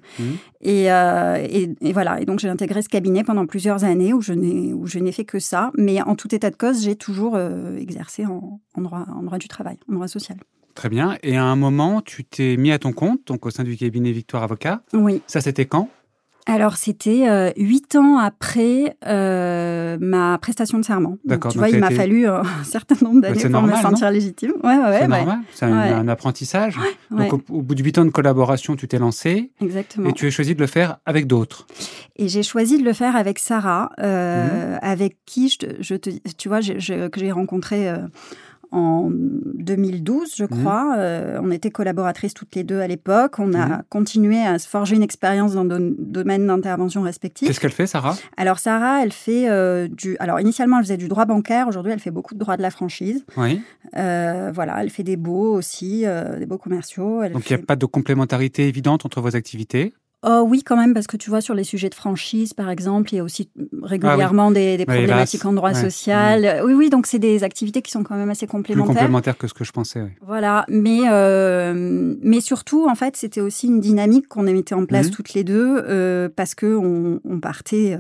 Et, 0.62 0.92
euh, 0.92 1.38
et, 1.50 1.70
et 1.82 1.94
voilà. 1.94 2.20
Et 2.22 2.26
donc, 2.26 2.40
j'ai 2.40 2.50
intégré 2.50 2.82
ce 2.82 2.90
cabinet 2.90 3.24
pendant 3.24 3.46
plusieurs 3.46 3.84
années 3.84 4.14
où 4.14 4.22
je 4.22 4.34
n'ai, 4.34 4.74
où 4.74 4.86
je 4.88 5.00
n'ai 5.00 5.12
fait 5.12 5.26
que 5.26 5.40
ça. 5.40 5.72
Mais 5.78 6.02
en 6.02 6.16
tout 6.16 6.34
état 6.34 6.50
de 6.50 6.56
cause, 6.56 6.84
j'ai 6.84 6.96
toujours 6.96 7.38
exercé 7.78 8.26
en, 8.26 8.60
en 8.76 8.82
droit, 8.82 9.06
en 9.16 9.24
droit 9.24 9.38
du 9.38 9.48
travail, 9.48 9.78
en 9.90 9.94
droit 9.96 10.08
social. 10.08 10.38
Très 10.74 10.90
bien. 10.90 11.18
Et 11.24 11.38
à 11.38 11.44
un 11.44 11.56
moment, 11.56 12.02
tu 12.02 12.26
t'es 12.26 12.58
mis 12.58 12.72
à 12.72 12.80
ton 12.80 12.92
compte, 12.92 13.22
donc 13.28 13.46
au 13.46 13.50
sein 13.50 13.64
du 13.64 13.78
cabinet 13.78 14.12
Victoire 14.12 14.44
Avocat. 14.44 14.82
Oui. 14.94 15.22
Ça, 15.28 15.40
c'était 15.40 15.66
quand? 15.66 15.90
Alors, 16.48 16.78
c'était 16.78 17.28
euh, 17.28 17.52
huit 17.58 17.96
ans 17.96 18.20
après 18.20 18.96
euh, 19.08 19.98
ma 20.00 20.38
prestation 20.38 20.78
de 20.78 20.86
serment. 20.86 21.18
D'accord, 21.26 21.52
Tu 21.52 21.58
vois, 21.58 21.70
il 21.70 21.80
m'a 21.80 21.90
fallu 21.90 22.28
euh, 22.30 22.42
un 22.60 22.64
certain 22.64 22.96
nombre 23.04 23.22
d'années 23.22 23.42
pour 23.42 23.50
normal, 23.50 23.78
me 23.78 23.82
sentir 23.82 24.12
légitime. 24.12 24.52
Ouais, 24.64 24.78
ouais, 24.78 24.84
C'est 24.94 25.02
ouais. 25.02 25.08
normal. 25.08 25.40
C'est 25.54 25.66
un, 25.66 25.82
Ouais. 25.82 25.90
un 25.92 26.08
apprentissage. 26.08 26.78
ouais, 27.12 27.28
Donc, 27.30 27.34
au, 27.50 27.56
au 27.56 27.62
bout 27.64 27.74
de 27.74 27.82
huit 27.84 27.98
ans 27.98 28.06
de 28.06 28.12
collaboration, 28.12 28.76
tu 28.76 28.88
t'es 28.88 29.00
lancé 29.00 29.50
exactement. 29.60 30.08
et 30.10 30.14
tu 30.14 30.28
as 30.28 30.30
choisi 30.30 30.54
de 30.54 30.60
le 30.60 30.68
faire 30.68 30.98
avec 31.08 31.26
d'autres. 31.26 31.66
Et 32.18 32.28
j'ai 32.28 32.44
choisi 32.44 32.78
de 32.78 32.84
le 32.86 32.94
faire 32.94 33.16
avec 33.16 33.40
Sarah, 33.40 33.90
euh, 34.00 34.74
Mhm. 34.74 34.80
avec 34.84 35.18
qui 35.26 35.50
je 35.50 35.58
te, 35.58 35.66
je 35.80 35.96
te- 35.96 36.10
tu 36.38 36.48
vois, 36.48 36.62
je- 36.62 36.78
je- 36.78 37.08
que 37.08 37.20
j'ai 37.20 37.32
rencontré 37.32 37.90
en 38.72 39.10
2012, 39.12 40.34
je 40.36 40.44
Mhm. 40.44 40.50
crois. 40.50 40.96
Euh, 40.98 41.40
on 41.42 41.52
était 41.52 41.72
collaboratrices 41.72 42.34
toutes 42.34 42.56
les 42.56 42.64
deux 42.64 42.80
à 42.80 42.88
l'époque. 42.88 43.40
On 43.40 43.54
a 43.54 43.66
Mhm. 43.68 43.82
continué 43.90 44.40
à 44.46 44.60
se 44.60 44.68
forger 44.68 44.96
une 44.96 45.04
expérience 45.04 45.54
dans 45.54 45.64
nos 45.64 45.80
domaines 45.98 46.48
d'intervention 46.48 47.02
respectifs. 47.02 47.48
Qu'est-ce 47.48 47.60
qu'elle 47.60 47.72
fait, 47.72 47.88
Sarah? 47.88 48.16
Alors 48.38 48.60
Sarah, 48.60 49.04
elle 49.04 49.12
fait 49.12 49.50
euh, 49.50 49.88
du. 49.88 50.18
Alors 50.20 50.40
initialement, 50.40 50.78
elle 50.80 50.84
faisait 50.86 50.98
du 50.98 51.08
droit 51.08 51.26
bancaire. 51.26 51.68
Aujourd'hui, 51.68 51.92
elle 51.92 52.00
fait 52.00 52.12
beaucoup 52.12 52.34
de 52.34 52.40
droit 52.40 52.58
de 52.58 52.62
la 52.62 52.72
franchise. 52.72 53.26
Oui. 53.38 53.62
Euh, 53.98 54.52
voilà, 54.54 54.82
elle 54.82 54.90
fait 54.90 55.04
des 55.04 55.18
baux 55.18 55.54
aussi, 55.54 56.06
des 56.40 56.46
baux 56.46 56.58
commerciaux. 56.58 57.22
Elle 57.24 57.34
Donc, 57.34 57.50
il 57.50 57.56
n'y 57.56 57.62
a 57.62 57.66
pas 57.66 57.76
de 57.76 57.86
complémentarité 57.86 58.68
évidente 58.68 59.06
entre 59.06 59.22
vos 59.22 59.36
activités? 59.36 59.94
Oh 60.28 60.44
oui, 60.48 60.64
quand 60.64 60.76
même, 60.76 60.96
parce 60.96 61.06
que 61.06 61.18
tu 61.18 61.30
vois, 61.30 61.40
sur 61.40 61.54
les 61.54 61.64
sujets 61.64 61.90
de 61.90 61.94
franchise, 61.94 62.54
par 62.56 62.72
exemple, 62.72 63.14
il 63.14 63.18
y 63.18 63.20
a 63.20 63.24
aussi 63.24 63.52
régulièrement 63.84 64.50
des, 64.50 64.76
des 64.76 64.86
Ah 64.88 64.92
Oui, 64.94 64.98
problématiques 64.98 65.42
hélas. 65.42 65.46
en 65.46 65.54
droit 65.54 65.70
Ouais. 65.74 65.82
social. 65.82 66.62
Oui, 66.66 66.74
oui, 66.74 66.90
donc 66.90 67.06
c'est 67.06 67.20
des 67.20 67.44
activités 67.44 67.84
qui 67.84 67.92
sont 67.92 68.02
quand 68.04 68.16
même 68.16 68.32
assez 68.32 68.48
Plus 68.48 68.52
complémentaires. 68.54 68.96
complémentaire 68.96 69.38
que 69.38 69.48
ce 69.48 69.54
que 69.54 69.64
je 69.64 69.72
pensais. 69.72 70.02
oui. 70.02 70.10
Voilà, 70.26 70.66
mais, 70.68 71.02
euh, 71.12 72.16
mais 72.24 72.40
surtout, 72.42 72.88
en 72.90 72.96
fait, 72.96 73.16
c'était 73.18 73.42
aussi 73.42 73.68
une 73.68 73.80
dynamique 73.80 74.28
qu'on 74.28 74.42
mettait 74.42 74.74
en 74.74 74.86
place 74.88 75.08
Mhm. 75.08 75.12
toutes 75.14 75.34
les 75.36 75.44
deux, 75.44 75.84
euh, 75.88 76.28
parce 76.36 76.56
que 76.56 76.76
on, 76.76 77.40
partait 77.40 78.00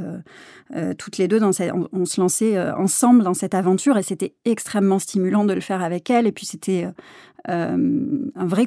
euh, 0.76 0.94
toutes 0.98 1.20
les 1.20 1.28
deux, 1.28 1.40
dans 1.40 1.52
cette- 1.52 1.74
on, 1.74 1.88
on 1.94 2.06
se 2.06 2.20
lançait 2.20 2.60
ensemble 2.72 3.24
dans 3.24 3.36
cette 3.36 3.54
aventure, 3.54 3.98
et 4.00 4.04
c'était 4.04 4.34
extrêmement 4.46 4.98
stimulant 4.98 5.46
de 5.46 5.54
le 5.54 5.62
faire 5.62 5.84
avec 5.84 6.10
elle, 6.10 6.26
et 6.26 6.32
puis 6.32 6.48
c'était 6.48 6.88
un 7.48 7.78
vrai 8.48 8.66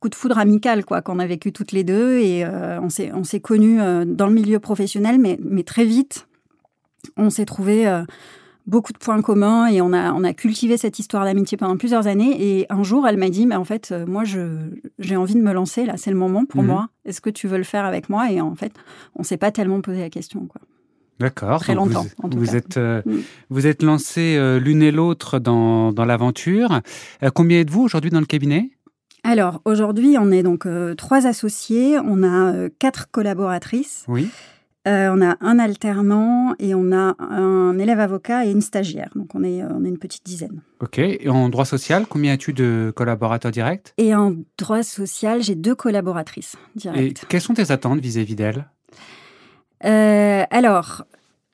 coup 0.00 0.08
de 0.08 0.14
foudre 0.14 0.38
amical 0.38 0.84
quoi 0.84 1.02
qu'on 1.02 1.18
a 1.18 1.26
vécu 1.26 1.52
toutes 1.52 1.72
les 1.72 1.84
deux, 1.84 2.18
et 2.18 2.44
euh, 2.44 2.80
on 2.80 2.88
s'est 2.90 3.10
on 3.14 3.24
s'est 3.24 3.40
connus 3.40 3.80
euh, 3.80 4.04
dans 4.04 4.26
le 4.26 4.34
milieu 4.34 4.58
professionnel, 4.60 5.18
mais, 5.18 5.38
mais 5.42 5.62
très 5.62 5.84
vite, 5.84 6.26
on 7.16 7.30
s'est 7.30 7.44
trouvé 7.46 7.86
beaucoup 8.66 8.92
de 8.92 8.98
points 8.98 9.22
communs 9.22 9.66
et 9.68 9.80
on 9.80 9.92
a, 9.94 10.12
on 10.12 10.22
a 10.24 10.34
cultivé 10.34 10.76
cette 10.76 10.98
histoire 10.98 11.24
d'amitié 11.24 11.56
pendant 11.56 11.76
plusieurs 11.78 12.06
années. 12.06 12.36
Et 12.58 12.66
un 12.68 12.82
jour, 12.82 13.08
elle 13.08 13.16
m'a 13.16 13.30
dit, 13.30 13.46
mais 13.46 13.54
en 13.56 13.64
fait, 13.64 13.90
euh, 13.92 14.04
moi, 14.06 14.24
je, 14.24 14.40
j'ai 14.98 15.16
envie 15.16 15.34
de 15.34 15.40
me 15.40 15.52
lancer, 15.52 15.86
là, 15.86 15.94
c'est 15.96 16.10
le 16.10 16.18
moment 16.18 16.44
pour 16.44 16.60
Mhm. 16.60 16.66
moi. 16.68 16.88
Est-ce 17.06 17.22
que 17.22 17.30
tu 17.30 17.48
veux 17.48 17.56
le 17.56 17.64
faire 17.64 17.86
avec 17.86 18.10
moi? 18.10 18.30
Et 18.30 18.40
en 18.42 18.54
fait, 18.56 18.72
on 19.16 19.22
s'est 19.22 19.38
pas 19.38 19.50
tellement 19.52 19.80
posé 19.80 20.00
la 20.00 20.10
question. 20.10 20.40
Quoi. 20.46 20.60
D'accord. 21.18 21.60
Très 21.60 21.74
longtemps, 21.74 22.02
Vous, 22.02 22.24
en 22.24 22.28
tout 22.28 22.38
vous 22.38 22.46
cas. 22.46 22.52
êtes, 22.54 22.76
euh, 22.76 23.00
Mm. 23.06 23.16
vous 23.50 23.66
êtes 23.66 23.82
lancés 23.82 24.36
euh, 24.36 24.60
l'une 24.60 24.82
et 24.82 24.92
l'autre 24.92 25.38
dans, 25.38 25.90
dans 25.92 26.04
l'aventure. 26.04 26.80
Euh, 27.22 27.30
combien 27.34 27.60
êtes-vous 27.60 27.82
aujourd'hui 27.82 28.10
dans 28.10 28.20
le 28.20 28.26
cabinet? 28.26 28.70
Alors, 29.24 29.60
aujourd'hui, 29.64 30.16
on 30.18 30.30
est 30.30 30.42
donc 30.42 30.64
euh, 30.66 30.94
trois 30.94 31.26
associés, 31.26 31.98
on 31.98 32.22
a 32.22 32.52
euh, 32.52 32.68
quatre 32.78 33.10
collaboratrices, 33.10 34.04
Oui. 34.08 34.30
euh, 34.86 35.10
on 35.14 35.20
a 35.20 35.36
un 35.40 35.58
alternant 35.58 36.54
et 36.58 36.74
on 36.74 36.92
a 36.92 37.14
un 37.18 37.78
élève 37.78 38.00
avocat 38.00 38.46
et 38.46 38.50
une 38.50 38.60
stagiaire. 38.62 39.10
Donc, 39.16 39.34
on 39.34 39.42
est, 39.44 39.62
on 39.64 39.84
est 39.84 39.88
une 39.88 39.98
petite 39.98 40.24
dizaine. 40.24 40.62
Ok. 40.80 40.98
Et 40.98 41.28
en 41.28 41.48
droit 41.48 41.64
social, 41.64 42.06
combien 42.08 42.34
as-tu 42.34 42.52
de 42.52 42.92
collaborateurs 42.94 43.50
directs? 43.50 43.92
Et 43.98 44.14
en 44.14 44.34
droit 44.56 44.82
social, 44.82 45.42
j'ai 45.42 45.54
deux 45.56 45.74
collaboratrices 45.74 46.56
Et 46.76 46.78
directes. 46.78 47.26
quelles 47.28 47.40
sont 47.40 47.54
tes 47.54 47.70
attentes 47.70 48.00
vis-à-vis 48.00 48.36
d'elles? 48.36 48.66
Alors, 49.80 51.04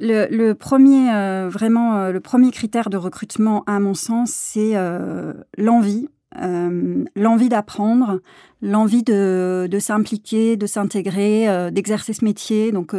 le, 0.01 0.53
premier, 0.53 1.13
euh, 1.13 1.49
vraiment, 1.49 1.97
euh, 1.97 2.13
le 2.13 2.21
premier 2.21 2.51
critère 2.51 2.91
de 2.91 2.97
recrutement, 2.97 3.63
à 3.67 3.79
mon 3.81 3.95
sens, 3.95 4.31
c'est 4.31 4.73
euh, 4.77 5.33
l'envie, 5.57 6.09
l'envie 6.35 7.49
d'apprendre, 7.49 8.21
l'envie 8.63 9.03
de, 9.03 9.79
s'impliquer, 9.79 10.57
de 10.57 10.67
s'intégrer, 10.67 11.71
d'exercer 11.71 12.13
ce 12.13 12.25
métier. 12.25 12.73
Donc, 12.73 12.95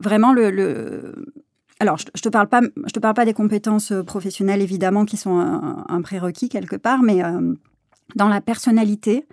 vraiment, 0.00 0.32
le, 0.32 1.14
alors, 1.80 1.98
je, 1.98 2.04
ne 2.04 2.20
te 2.20 2.28
parle 2.28 2.48
pas, 2.48 2.60
je 2.60 2.92
te 2.92 2.98
parle 2.98 3.14
pas 3.14 3.24
des 3.24 3.34
compétences 3.34 3.92
professionnelles 4.06 4.62
évidemment 4.62 5.04
qui 5.04 5.16
sont 5.16 5.38
un 5.38 6.02
prérequis 6.02 6.48
quelque 6.48 6.76
part, 6.76 7.02
mais 7.02 7.22
dans 8.14 8.28
la 8.28 8.40
personnalité, 8.40 9.26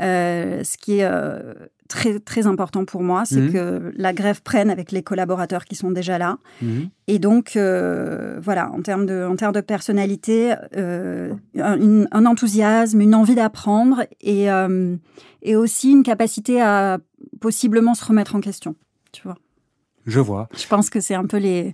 euh, 0.00 0.64
ce 0.64 0.76
qui 0.78 0.98
est 0.98 1.04
euh, 1.04 1.54
très, 1.92 2.18
très 2.18 2.46
important 2.46 2.84
pour 2.84 3.02
moi, 3.02 3.24
c'est 3.26 3.40
mhm. 3.40 3.52
que 3.52 3.92
la 3.96 4.14
grève 4.14 4.42
prenne 4.42 4.70
avec 4.70 4.92
les 4.92 5.02
collaborateurs 5.02 5.66
qui 5.66 5.74
sont 5.74 5.90
déjà 5.90 6.16
là. 6.16 6.38
Mhm. 6.62 6.88
Et 7.06 7.18
donc, 7.18 7.56
euh, 7.56 8.40
voilà, 8.40 8.70
en 8.72 8.80
termes 8.80 9.04
de, 9.04 9.26
en 9.28 9.36
termes 9.36 9.52
de 9.52 9.60
personnalité, 9.60 10.54
un, 10.74 12.26
enthousiasme, 12.26 13.00
une 13.00 13.14
envie 13.14 13.34
d'apprendre 13.34 14.04
et, 14.22 14.46
et 15.42 15.56
aussi 15.56 15.90
une 15.90 16.02
capacité 16.02 16.62
à 16.62 16.98
possiblement 17.40 17.94
se 17.94 18.04
remettre 18.04 18.34
en 18.34 18.40
question, 18.40 18.74
tu 19.12 19.22
vois. 19.24 19.36
Je 20.06 20.20
vois. 20.20 20.48
Je 20.56 20.66
pense 20.66 20.90
que 20.90 21.00
c'est 21.00 21.14
un 21.14 21.26
peu 21.26 21.36
les... 21.36 21.72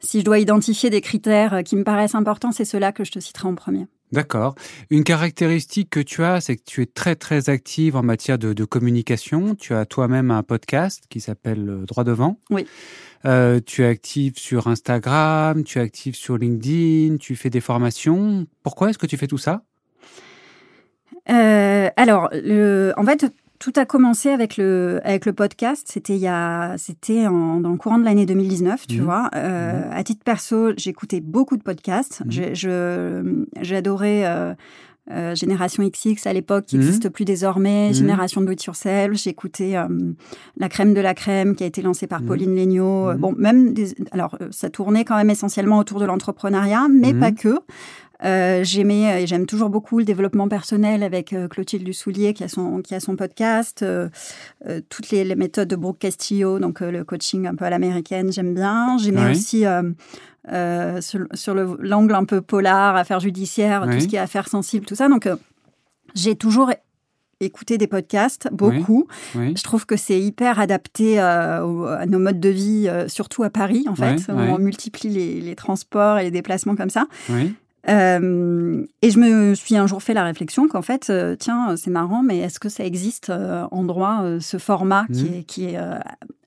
Si 0.00 0.20
je 0.20 0.24
dois 0.24 0.38
identifier 0.38 0.90
des 0.90 1.00
critères 1.00 1.62
qui 1.64 1.76
me 1.76 1.84
paraissent 1.84 2.14
importants, 2.14 2.52
c'est 2.52 2.64
ceux-là 2.64 2.92
que 2.92 3.04
je 3.04 3.12
te 3.12 3.20
citerai 3.20 3.48
en 3.48 3.54
premier. 3.54 3.86
D'accord. 4.12 4.54
Une 4.90 5.02
caractéristique 5.02 5.90
que 5.90 6.00
tu 6.00 6.22
as, 6.22 6.40
c'est 6.40 6.56
que 6.56 6.62
tu 6.64 6.82
es 6.82 6.86
très 6.86 7.16
très 7.16 7.48
active 7.50 7.96
en 7.96 8.02
matière 8.02 8.38
de, 8.38 8.64
communication. 8.64 9.54
Tu 9.54 9.74
as 9.74 9.86
toi-même 9.86 10.30
un 10.30 10.42
podcast 10.42 11.04
qui 11.08 11.20
s'appelle 11.20 11.68
euh, 11.68 11.84
Droit 11.84 12.04
devant. 12.04 12.38
Oui. 12.50 12.66
Euh, 13.24 13.60
tu 13.64 13.82
es 13.82 13.86
active 13.86 14.34
sur 14.36 14.68
Instagram, 14.68 15.64
tu 15.64 15.78
es 15.78 15.82
active 15.82 16.14
sur 16.14 16.36
LinkedIn, 16.36 17.16
tu 17.16 17.36
fais 17.36 17.50
des 17.50 17.60
formations. 17.60 18.46
Pourquoi 18.62 18.90
est-ce 18.90 18.98
que 18.98 19.06
tu 19.06 19.16
fais 19.16 19.26
tout 19.26 19.38
ça? 19.38 19.62
Euh, 21.30 21.88
alors, 21.96 22.28
le, 22.32 22.92
en 22.96 23.04
fait, 23.04 23.26
tout 23.64 23.72
a 23.76 23.86
commencé 23.86 24.28
avec 24.28 24.58
le, 24.58 25.00
avec 25.04 25.24
le 25.24 25.32
podcast. 25.32 25.86
C'était 25.90 26.16
il 26.16 26.20
y 26.20 26.28
a, 26.28 26.76
c'était 26.76 27.24
dans 27.24 27.60
le 27.62 27.76
courant 27.78 27.98
de 27.98 28.04
l'année 28.04 28.26
2019, 28.26 28.86
tu 28.86 29.00
mmh. 29.00 29.04
vois. 29.04 29.30
Euh, 29.34 29.88
mmh. 29.88 29.92
À 29.92 30.04
titre 30.04 30.22
perso, 30.22 30.72
j'écoutais 30.76 31.22
beaucoup 31.22 31.56
de 31.56 31.62
podcasts. 31.62 32.20
Mmh. 32.26 32.30
Je, 32.52 33.44
j'adorais 33.62 34.26
euh, 34.26 34.52
euh, 35.10 35.34
Génération 35.34 35.82
XX 35.82 36.26
à 36.26 36.34
l'époque, 36.34 36.66
qui 36.66 36.76
n'existe 36.76 37.08
plus 37.08 37.24
désormais. 37.24 37.94
Génération 37.94 38.42
Do 38.42 38.52
It 38.52 38.62
Yourself. 38.64 39.14
J'écoutais 39.14 39.76
La 40.58 40.68
crème 40.68 40.92
de 40.92 41.00
la 41.00 41.14
crème, 41.14 41.56
qui 41.56 41.64
a 41.64 41.66
été 41.66 41.80
lancée 41.80 42.06
par 42.06 42.22
Pauline 42.22 42.54
Legnaud. 42.54 43.14
Bon, 43.14 43.32
même 43.32 43.72
des, 43.72 43.94
alors 44.10 44.36
ça 44.50 44.68
tournait 44.68 45.06
quand 45.06 45.16
même 45.16 45.30
essentiellement 45.30 45.78
autour 45.78 46.00
de 46.00 46.04
l'entrepreneuriat, 46.04 46.88
mais 46.90 47.14
pas 47.14 47.32
que. 47.32 47.60
Euh, 48.22 48.62
j'aimais 48.62 49.12
euh, 49.12 49.18
et 49.18 49.26
j'aime 49.26 49.46
toujours 49.46 49.70
beaucoup 49.70 49.98
le 49.98 50.04
développement 50.04 50.48
personnel 50.48 51.02
avec 51.02 51.32
euh, 51.32 51.48
Clotilde 51.48 51.84
Dussoulier 51.84 52.32
qui 52.32 52.44
a 52.44 52.48
son, 52.48 52.80
qui 52.80 52.94
a 52.94 53.00
son 53.00 53.16
podcast. 53.16 53.84
toutes 54.88 55.10
les, 55.10 55.34
méthodes 55.34 55.68
de 55.68 55.76
Brooke 55.76 55.98
Castillo, 55.98 56.58
donc 56.58 56.80
le 56.80 57.04
coaching 57.04 57.46
un 57.46 57.54
peu 57.54 57.64
à 57.64 57.70
l'américaine, 57.70 58.32
j'aime 58.32 58.54
bien. 58.54 58.96
J'aimais 58.98 59.30
aussi 59.30 59.64
sur, 61.00 61.54
l'angle 61.54 62.14
un 62.14 62.24
peu 62.24 62.40
polar, 62.40 62.96
affaires 62.96 63.20
judiciaires, 63.20 63.86
tout 63.90 64.00
ce 64.00 64.06
qui 64.06 64.16
est 64.16 64.20
affaires 64.20 64.48
sensibles, 64.48 64.86
tout 64.86 64.94
ça. 64.94 65.08
Donc 65.08 65.28
j'ai 66.14 66.36
toujours 66.36 66.70
écouté 67.40 67.78
des 67.78 67.88
podcasts, 67.88 68.48
beaucoup. 68.52 69.08
Je 69.34 69.62
trouve 69.62 69.86
que 69.86 69.96
c'est 69.96 70.20
hyper 70.20 70.60
adapté 70.60 71.18
à 71.18 71.62
nos 72.06 72.18
modes 72.18 72.40
de 72.40 72.48
vie, 72.48 72.88
surtout 73.08 73.42
à 73.42 73.50
Paris, 73.50 73.86
en 73.88 73.96
fait. 73.96 74.26
On 74.28 74.58
multiplie 74.58 75.10
les, 75.10 75.40
les, 75.40 75.56
transports 75.56 76.18
et 76.18 76.24
les 76.24 76.30
déplacements 76.30 76.76
comme 76.76 76.90
ça. 76.90 77.06
Euh, 77.88 78.84
et 79.02 79.10
je 79.10 79.18
me 79.18 79.54
suis 79.54 79.76
un 79.76 79.86
jour 79.86 80.02
fait 80.02 80.14
la 80.14 80.24
réflexion 80.24 80.68
qu'en 80.68 80.82
fait, 80.82 81.10
euh, 81.10 81.36
tiens, 81.38 81.76
c'est 81.76 81.90
marrant, 81.90 82.22
mais 82.22 82.38
est-ce 82.38 82.58
que 82.58 82.68
ça 82.68 82.84
existe 82.84 83.30
euh, 83.30 83.66
en 83.70 83.84
droit, 83.84 84.24
ce 84.40 84.58
format 84.58 85.06
qui 85.12 85.24
mmh. 85.24 85.34
est, 85.34 85.42
qui 85.44 85.64
est 85.66 85.78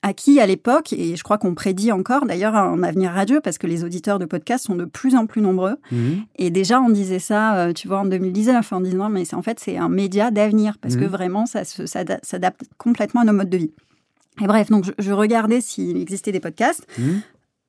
acquis 0.02 0.40
à 0.40 0.46
l'époque 0.46 0.92
Et 0.92 1.16
je 1.16 1.22
crois 1.22 1.38
qu'on 1.38 1.54
prédit 1.54 1.92
encore 1.92 2.26
d'ailleurs 2.26 2.56
un 2.56 2.82
avenir 2.82 3.12
radieux 3.12 3.40
parce 3.40 3.58
que 3.58 3.66
les 3.66 3.84
auditeurs 3.84 4.18
de 4.18 4.24
podcasts 4.24 4.66
sont 4.66 4.76
de 4.76 4.84
plus 4.84 5.14
en 5.14 5.26
plus 5.26 5.40
nombreux. 5.40 5.76
Mmh. 5.92 5.96
Et 6.36 6.50
déjà, 6.50 6.80
on 6.80 6.90
disait 6.90 7.18
ça, 7.18 7.72
tu 7.74 7.88
vois, 7.88 8.00
en 8.00 8.06
2019, 8.06 8.72
en 8.72 8.80
disant, 8.80 9.08
mais 9.08 9.34
en 9.34 9.42
fait, 9.42 9.60
c'est 9.60 9.76
un 9.76 9.88
média 9.88 10.30
d'avenir 10.30 10.78
parce 10.80 10.96
que 10.96 11.04
mmh. 11.04 11.08
vraiment, 11.08 11.46
ça 11.46 11.62
s'adapte 11.64 12.62
complètement 12.78 13.20
à 13.22 13.24
nos 13.24 13.32
modes 13.32 13.50
de 13.50 13.58
vie. 13.58 13.72
Et 14.40 14.46
bref, 14.46 14.70
donc 14.70 14.84
je, 14.84 14.92
je 14.98 15.12
regardais 15.12 15.60
s'il 15.60 15.96
existait 16.00 16.30
des 16.30 16.40
podcasts 16.40 16.86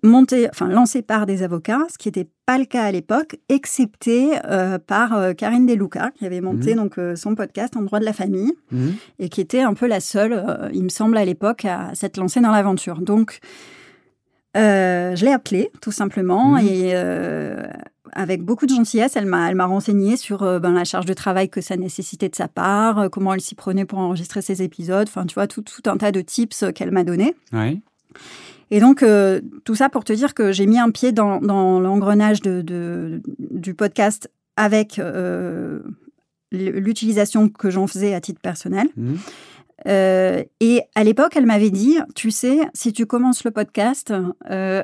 monté, 0.03 0.47
enfin 0.49 0.67
lancé 0.67 1.01
par 1.01 1.25
des 1.25 1.43
avocats, 1.43 1.85
ce 1.91 1.97
qui 1.97 2.07
n'était 2.07 2.27
pas 2.45 2.57
le 2.57 2.65
cas 2.65 2.83
à 2.83 2.91
l'époque, 2.91 3.37
excepté 3.49 4.31
euh, 4.45 4.79
par 4.79 5.15
euh, 5.15 5.33
Karine 5.33 5.65
Deluca, 5.65 6.11
qui 6.17 6.25
avait 6.25 6.41
monté 6.41 6.71
mhm. 6.71 6.83
donc 6.83 6.97
euh, 6.97 7.15
son 7.15 7.35
podcast 7.35 7.75
en 7.75 7.81
droit 7.81 7.99
de 7.99 8.05
la 8.05 8.13
famille 8.13 8.53
mhm. 8.71 8.95
et 9.19 9.29
qui 9.29 9.41
était 9.41 9.61
un 9.61 9.73
peu 9.73 9.87
la 9.87 9.99
seule, 9.99 10.69
il 10.73 10.83
me 10.83 10.89
semble 10.89 11.17
à 11.17 11.25
l'époque, 11.25 11.65
à 11.65 11.93
s'être 11.95 12.17
lancée 12.17 12.39
dans 12.39 12.51
l'aventure. 12.51 13.01
Donc 13.01 13.39
je 14.55 15.23
l'ai 15.23 15.31
appelée 15.31 15.71
tout 15.81 15.91
simplement 15.91 16.55
mhm. 16.55 16.67
et 16.67 16.95
avec 18.13 18.41
beaucoup 18.41 18.65
de 18.65 18.73
gentillesse, 18.73 19.15
elle 19.15 19.27
m'a 19.27 19.49
elle 19.49 19.55
m'a 19.55 19.67
renseigné 19.67 20.17
sur 20.17 20.39
ben, 20.59 20.71
la 20.73 20.83
charge 20.83 21.05
de 21.05 21.13
travail 21.13 21.49
que 21.49 21.61
ça 21.61 21.77
nécessitait 21.77 22.29
de 22.29 22.35
sa 22.35 22.47
part, 22.47 23.09
comment 23.11 23.33
elle 23.33 23.41
s'y 23.41 23.53
prenait 23.53 23.85
pour 23.85 23.99
enregistrer 23.99 24.41
ses 24.41 24.63
épisodes, 24.63 25.07
enfin 25.07 25.25
tu 25.25 25.35
vois 25.35 25.47
tout, 25.47 25.61
tout 25.61 25.87
un 25.87 25.97
tas 25.97 26.11
de 26.11 26.21
tips 26.21 26.65
qu'elle 26.73 26.91
m'a 26.91 27.03
donné. 27.03 27.35
Oui. 27.53 27.81
Et 28.71 28.79
donc, 28.79 29.03
euh, 29.03 29.41
tout 29.63 29.75
ça 29.75 29.89
pour 29.89 30.03
te 30.03 30.13
dire 30.13 30.33
que 30.33 30.51
j'ai 30.51 30.67
mis 30.67 30.79
un 30.79 30.91
pied 30.91 31.11
dans, 31.11 31.39
l'engrenage 31.39 32.41
de, 32.41 33.21
du 33.39 33.73
podcast 33.73 34.29
avec 34.55 34.99
euh, 34.99 35.79
l'utilisation 36.51 37.49
que 37.49 37.69
j'en 37.69 37.87
faisais 37.87 38.13
à 38.13 38.21
titre 38.21 38.41
personnel. 38.41 38.87
Mmh. 38.95 39.15
Euh, 39.87 40.43
et 40.59 40.81
à 40.93 41.05
l'époque, 41.05 41.37
elle 41.37 41.45
m'avait 41.45 41.69
dit, 41.69 41.97
tu 42.13 42.31
sais, 42.31 42.59
si 42.73 42.91
tu 42.91 43.05
commences 43.05 43.45
le 43.45 43.51
podcast, 43.51 44.13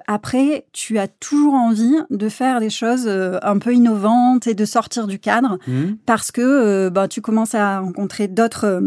après, 0.08 0.66
tu 0.72 0.98
as 0.98 1.10
toujours 1.10 1.54
envie 1.54 1.98
de 2.10 2.30
faire 2.30 2.62
des 2.62 2.70
choses 2.70 3.08
un 3.08 3.58
peu 3.60 3.74
innovantes 3.74 4.48
et 4.48 4.56
de 4.56 4.66
sortir 4.66 5.06
du 5.06 5.20
cadre 5.20 5.60
mmh. 5.68 5.96
parce 6.06 6.32
que 6.32 6.90
bah, 6.90 7.08
tu 7.08 7.22
commences 7.22 7.56
à 7.56 7.82
rencontrer 7.82 8.30
d'autres 8.30 8.82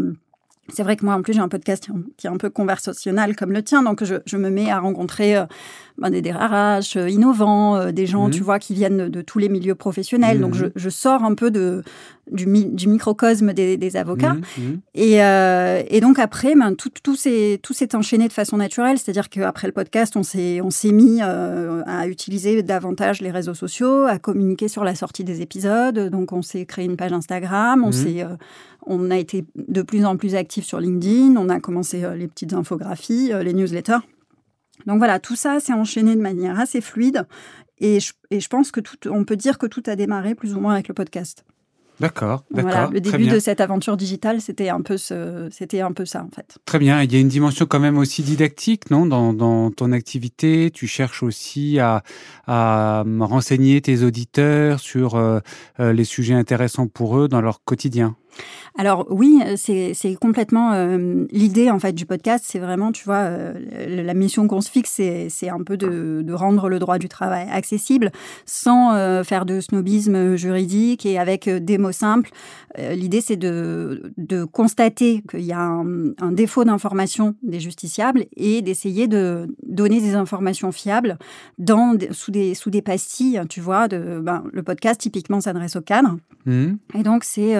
c'est 0.73 0.83
vrai 0.83 0.95
que 0.95 1.05
moi, 1.05 1.15
en 1.15 1.21
plus, 1.21 1.33
j'ai 1.33 1.39
un 1.39 1.49
podcast 1.49 1.89
qui 2.17 2.27
est 2.27 2.29
un 2.29 2.37
peu 2.37 2.49
conversationnel 2.49 3.35
comme 3.35 3.51
le 3.51 3.63
tien, 3.63 3.83
donc 3.83 4.03
je, 4.03 4.15
je 4.25 4.37
me 4.37 4.49
mets 4.49 4.69
à 4.69 4.79
rencontrer 4.79 5.37
euh, 5.37 5.45
ben, 5.97 6.09
des 6.09 6.21
DRH 6.21 6.95
euh, 6.95 7.09
innovants, 7.09 7.75
euh, 7.75 7.91
des 7.91 8.05
gens, 8.05 8.29
tu 8.29 8.41
mmh. 8.41 8.43
vois, 8.43 8.59
qui 8.59 8.73
viennent 8.73 9.09
de, 9.09 9.21
tous 9.21 9.39
les 9.39 9.49
milieux 9.49 9.75
professionnels. 9.75 10.39
Donc, 10.39 10.53
je, 10.53 10.65
mmh. 10.65 10.71
je, 10.75 10.89
sors 10.89 11.23
un 11.23 11.35
peu 11.35 11.51
de, 11.51 11.83
du, 12.31 12.45
du 12.45 12.87
microcosme 12.87 13.53
des, 13.53 13.77
des 13.77 13.97
avocats. 13.97 14.33
Mmh, 14.33 14.61
et, 14.95 15.17
et, 15.95 16.01
donc, 16.01 16.19
après, 16.19 16.55
ben, 16.55 16.75
tout, 16.75 16.89
tout 17.03 17.15
s'est 17.15 17.95
enchaîné 17.95 18.27
de 18.27 18.33
façon 18.33 18.57
naturelle. 18.57 18.97
C'est-à-dire 18.97 19.29
qu'après 19.29 19.67
le 19.67 19.73
podcast, 19.73 20.15
on 20.15 20.23
s'est 20.23 20.61
mis 20.91 21.21
à 21.21 22.07
utiliser 22.07 22.63
davantage 22.63 23.21
les 23.21 23.31
réseaux 23.31 23.53
sociaux, 23.53 24.05
à 24.05 24.19
communiquer 24.19 24.67
sur 24.67 24.83
la 24.83 24.95
sortie 24.95 25.23
des 25.23 25.41
épisodes. 25.41 26.09
Donc, 26.09 26.31
on 26.31 26.41
s'est 26.41 26.65
créé 26.65 26.85
une 26.85 26.97
page 26.97 27.13
Instagram, 27.13 27.83
on 27.83 27.91
on 28.85 29.11
a 29.11 29.17
été 29.17 29.45
de 29.55 29.81
plus 29.81 30.05
en 30.05 30.17
plus 30.17 30.35
actifs 30.35 30.58
sur 30.63 30.79
LinkedIn, 30.79 31.35
on 31.37 31.49
a 31.49 31.59
commencé 31.59 32.03
euh, 32.03 32.15
les 32.15 32.27
petites 32.27 32.53
infographies, 32.53 33.31
euh, 33.33 33.43
les 33.43 33.53
newsletters. 33.53 33.99
Donc 34.85 34.97
voilà, 34.97 35.19
tout 35.19 35.35
ça 35.35 35.59
s'est 35.59 35.73
enchaîné 35.73 36.15
de 36.15 36.21
manière 36.21 36.59
assez 36.59 36.81
fluide 36.81 37.27
et 37.79 37.99
je, 37.99 38.13
et 38.31 38.39
je 38.39 38.47
pense 38.47 38.71
que 38.71 38.79
tout, 38.79 38.95
on 39.09 39.25
peut 39.25 39.35
dire 39.35 39.57
que 39.57 39.67
tout 39.67 39.83
a 39.87 39.95
démarré 39.95 40.35
plus 40.35 40.55
ou 40.55 40.59
moins 40.59 40.73
avec 40.73 40.87
le 40.87 40.93
podcast. 40.93 41.43
D'accord, 41.99 42.45
d'accord. 42.49 42.71
Voilà, 42.71 42.89
le 42.93 43.01
début 43.01 43.27
de 43.27 43.39
cette 43.39 43.59
aventure 43.59 43.97
digitale, 43.97 44.39
c'était 44.39 44.69
un 44.69 44.79
peu 44.79 44.95
ce, 44.95 45.49
c'était 45.51 45.81
un 45.81 45.91
peu 45.91 46.05
ça 46.05 46.23
en 46.23 46.29
fait. 46.33 46.57
Très 46.63 46.79
bien. 46.79 47.03
Il 47.03 47.11
y 47.11 47.17
a 47.17 47.19
une 47.19 47.27
dimension 47.27 47.65
quand 47.65 47.81
même 47.81 47.97
aussi 47.97 48.23
didactique, 48.23 48.89
non, 48.89 49.05
dans, 49.05 49.33
dans 49.33 49.69
ton 49.69 49.91
activité? 49.91 50.71
Tu 50.73 50.87
cherches 50.87 51.23
aussi 51.23 51.77
à, 51.77 52.03
à 52.47 53.03
renseigner 53.19 53.81
tes 53.81 54.03
auditeurs 54.03 54.79
sur 54.79 55.15
euh, 55.15 55.41
les 55.77 56.05
sujets 56.05 56.35
intéressants 56.35 56.87
pour 56.87 57.17
eux 57.19 57.27
dans 57.27 57.41
leur 57.41 57.65
quotidien? 57.65 58.15
Alors 58.77 59.07
oui, 59.09 59.41
c'est 59.57 60.17
complètement 60.21 60.73
euh, 60.73 61.25
l'idée 61.31 61.69
en 61.69 61.79
fait 61.79 61.93
du 61.93 62.05
podcast. 62.05 62.45
C'est 62.47 62.59
vraiment, 62.59 62.91
tu 62.91 63.03
vois, 63.03 63.23
euh, 63.23 63.53
la 64.03 64.13
mission 64.13 64.47
qu'on 64.47 64.61
se 64.61 64.69
fixe, 64.69 65.01
c'est 65.29 65.49
un 65.49 65.63
peu 65.63 65.77
de, 65.77 66.25
rendre 66.31 66.69
le 66.69 66.79
droit 66.79 66.97
du 66.97 67.09
travail 67.09 67.47
accessible 67.51 68.11
sans 68.45 68.93
euh, 68.93 69.23
faire 69.23 69.45
de 69.45 69.59
snobisme 69.59 70.35
juridique 70.35 71.05
et 71.05 71.17
avec 71.19 71.49
des 71.49 71.77
mots 71.77 71.91
simples. 71.91 72.29
l'idée, 72.77 73.19
c'est 73.19 73.35
de, 73.35 74.13
de, 74.17 74.45
constater 74.45 75.23
qu'il 75.29 75.41
y 75.41 75.51
a 75.51 75.59
un, 75.59 76.31
défaut 76.31 76.63
d'information 76.63 77.35
des 77.43 77.59
justiciables 77.59 78.25
et 78.37 78.61
d'essayer 78.61 79.07
de 79.07 79.47
donner 79.67 79.99
des 79.99 80.15
informations 80.15 80.71
fiables 80.71 81.17
dans, 81.57 81.97
sous, 82.11 82.31
des, 82.31 82.53
sous 82.53 82.69
des 82.69 82.81
pastilles, 82.81 83.41
tu 83.49 83.59
vois. 83.59 83.87
De, 83.87 84.21
ben, 84.21 84.43
le 84.53 84.63
podcast, 84.63 85.01
typiquement, 85.01 85.41
s'adresse 85.41 85.75
au 85.75 85.81
cadre. 85.81 86.17
Mmh. 86.45 86.75
Et 86.97 87.03
donc, 87.03 87.23
c'est 87.25 87.55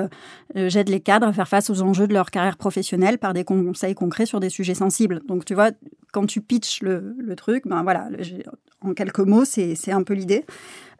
j'aide 0.67 0.89
les 0.89 0.99
cadres 0.99 1.27
à 1.27 1.33
faire 1.33 1.47
face 1.47 1.69
aux 1.69 1.81
enjeux 1.81 2.07
de 2.07 2.13
leur 2.13 2.31
carrière 2.31 2.57
professionnelle 2.57 3.17
par 3.17 3.33
des 3.33 3.43
conseils 3.43 3.95
concrets 3.95 4.25
sur 4.25 4.39
des 4.39 4.49
sujets 4.49 4.75
sensibles. 4.75 5.21
Donc, 5.27 5.45
tu 5.45 5.53
vois, 5.53 5.71
quand 6.11 6.25
tu 6.25 6.41
pitches 6.41 6.81
le, 6.81 7.15
le 7.17 7.35
truc, 7.35 7.67
ben 7.67 7.83
voilà, 7.83 8.09
en 8.81 8.93
quelques 8.93 9.19
mots, 9.19 9.45
c'est 9.45 9.91
un 9.91 10.03
peu 10.03 10.13
l'idée. 10.13 10.45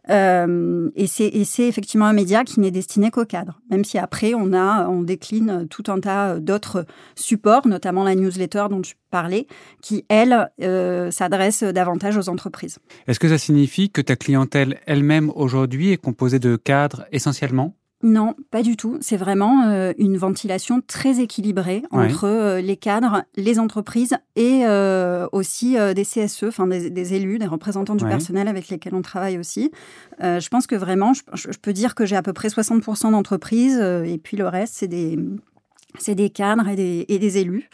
Euh, 0.09 0.89
et 0.95 1.05
c'est 1.07 1.67
effectivement 1.67 2.05
un 2.05 2.13
média 2.13 2.43
qui 2.43 2.59
n'est 2.59 2.71
destiné 2.71 3.11
qu'aux 3.11 3.25
cadres, 3.25 3.59
même 3.69 3.83
si 3.83 3.97
après 3.97 4.33
on 4.33 4.53
a, 4.53 4.87
on 4.87 5.03
décline 5.03 5.67
tout 5.69 5.83
un 5.87 5.99
tas 5.99 6.39
d'autres 6.39 6.85
supports, 7.15 7.67
notamment 7.67 8.03
la 8.03 8.15
newsletter 8.15 8.67
dont 8.69 8.81
tu 8.81 8.95
parlais, 9.11 9.45
qui 9.81 10.05
elle 10.09 10.49
euh, 10.61 11.11
s'adresse 11.11 11.63
davantage 11.63 12.17
aux 12.17 12.29
entreprises. 12.29 12.79
Est-ce 13.07 13.19
que 13.19 13.29
ça 13.29 13.37
signifie 13.37 13.91
que 13.91 14.01
ta 14.01 14.15
clientèle 14.15 14.79
elle-même 14.87 15.31
aujourd'hui 15.35 15.91
est 15.91 15.97
composée 15.97 16.39
de 16.39 16.55
cadres 16.55 17.05
essentiellement? 17.11 17.75
Non, 18.01 18.33
pas 18.49 18.63
du 18.63 18.77
tout. 18.77 18.97
C'est 19.01 19.17
vraiment 19.17 19.65
euh, 19.65 19.91
une 19.97 20.15
ventilation 20.15 20.81
très 20.85 21.19
équilibrée 21.19 21.83
entre 21.91 22.25
euh, 22.25 22.61
les 22.61 22.77
cadres, 22.77 23.23
les 23.35 23.59
entreprises 23.59 24.15
et 24.37 24.61
euh, 24.65 25.27
aussi 25.33 25.75
des 25.95 26.05
CSE, 26.05 26.43
enfin 26.43 26.65
des, 26.65 27.13
élus, 27.13 27.39
des 27.39 27.45
représentants 27.45 27.95
du 27.95 28.05
personnel 28.05 28.47
avec 28.47 28.69
lesquels 28.69 28.95
on 28.95 29.01
travaille 29.01 29.37
aussi. 29.37 29.71
je 30.21 30.47
pense 30.47 30.65
que 30.65 30.75
vraiment, 30.75 31.13
je, 31.13 31.49
peux 31.61 31.73
dire 31.73 31.93
que 31.93 32.05
j'ai 32.05 32.15
à 32.15 32.21
peu 32.21 32.31
près 32.31 32.47
60% 32.47 33.11
d'entreprises 33.11 33.77
et 33.77 34.17
puis 34.17 34.37
le 34.37 34.47
reste, 34.47 34.75
c'est 34.77 34.87
des, 34.87 35.19
c'est 35.97 36.15
des 36.15 36.29
cadres 36.29 36.67
et 36.67 36.75
des, 36.75 37.05
et 37.07 37.19
des 37.19 37.37
élus. 37.37 37.69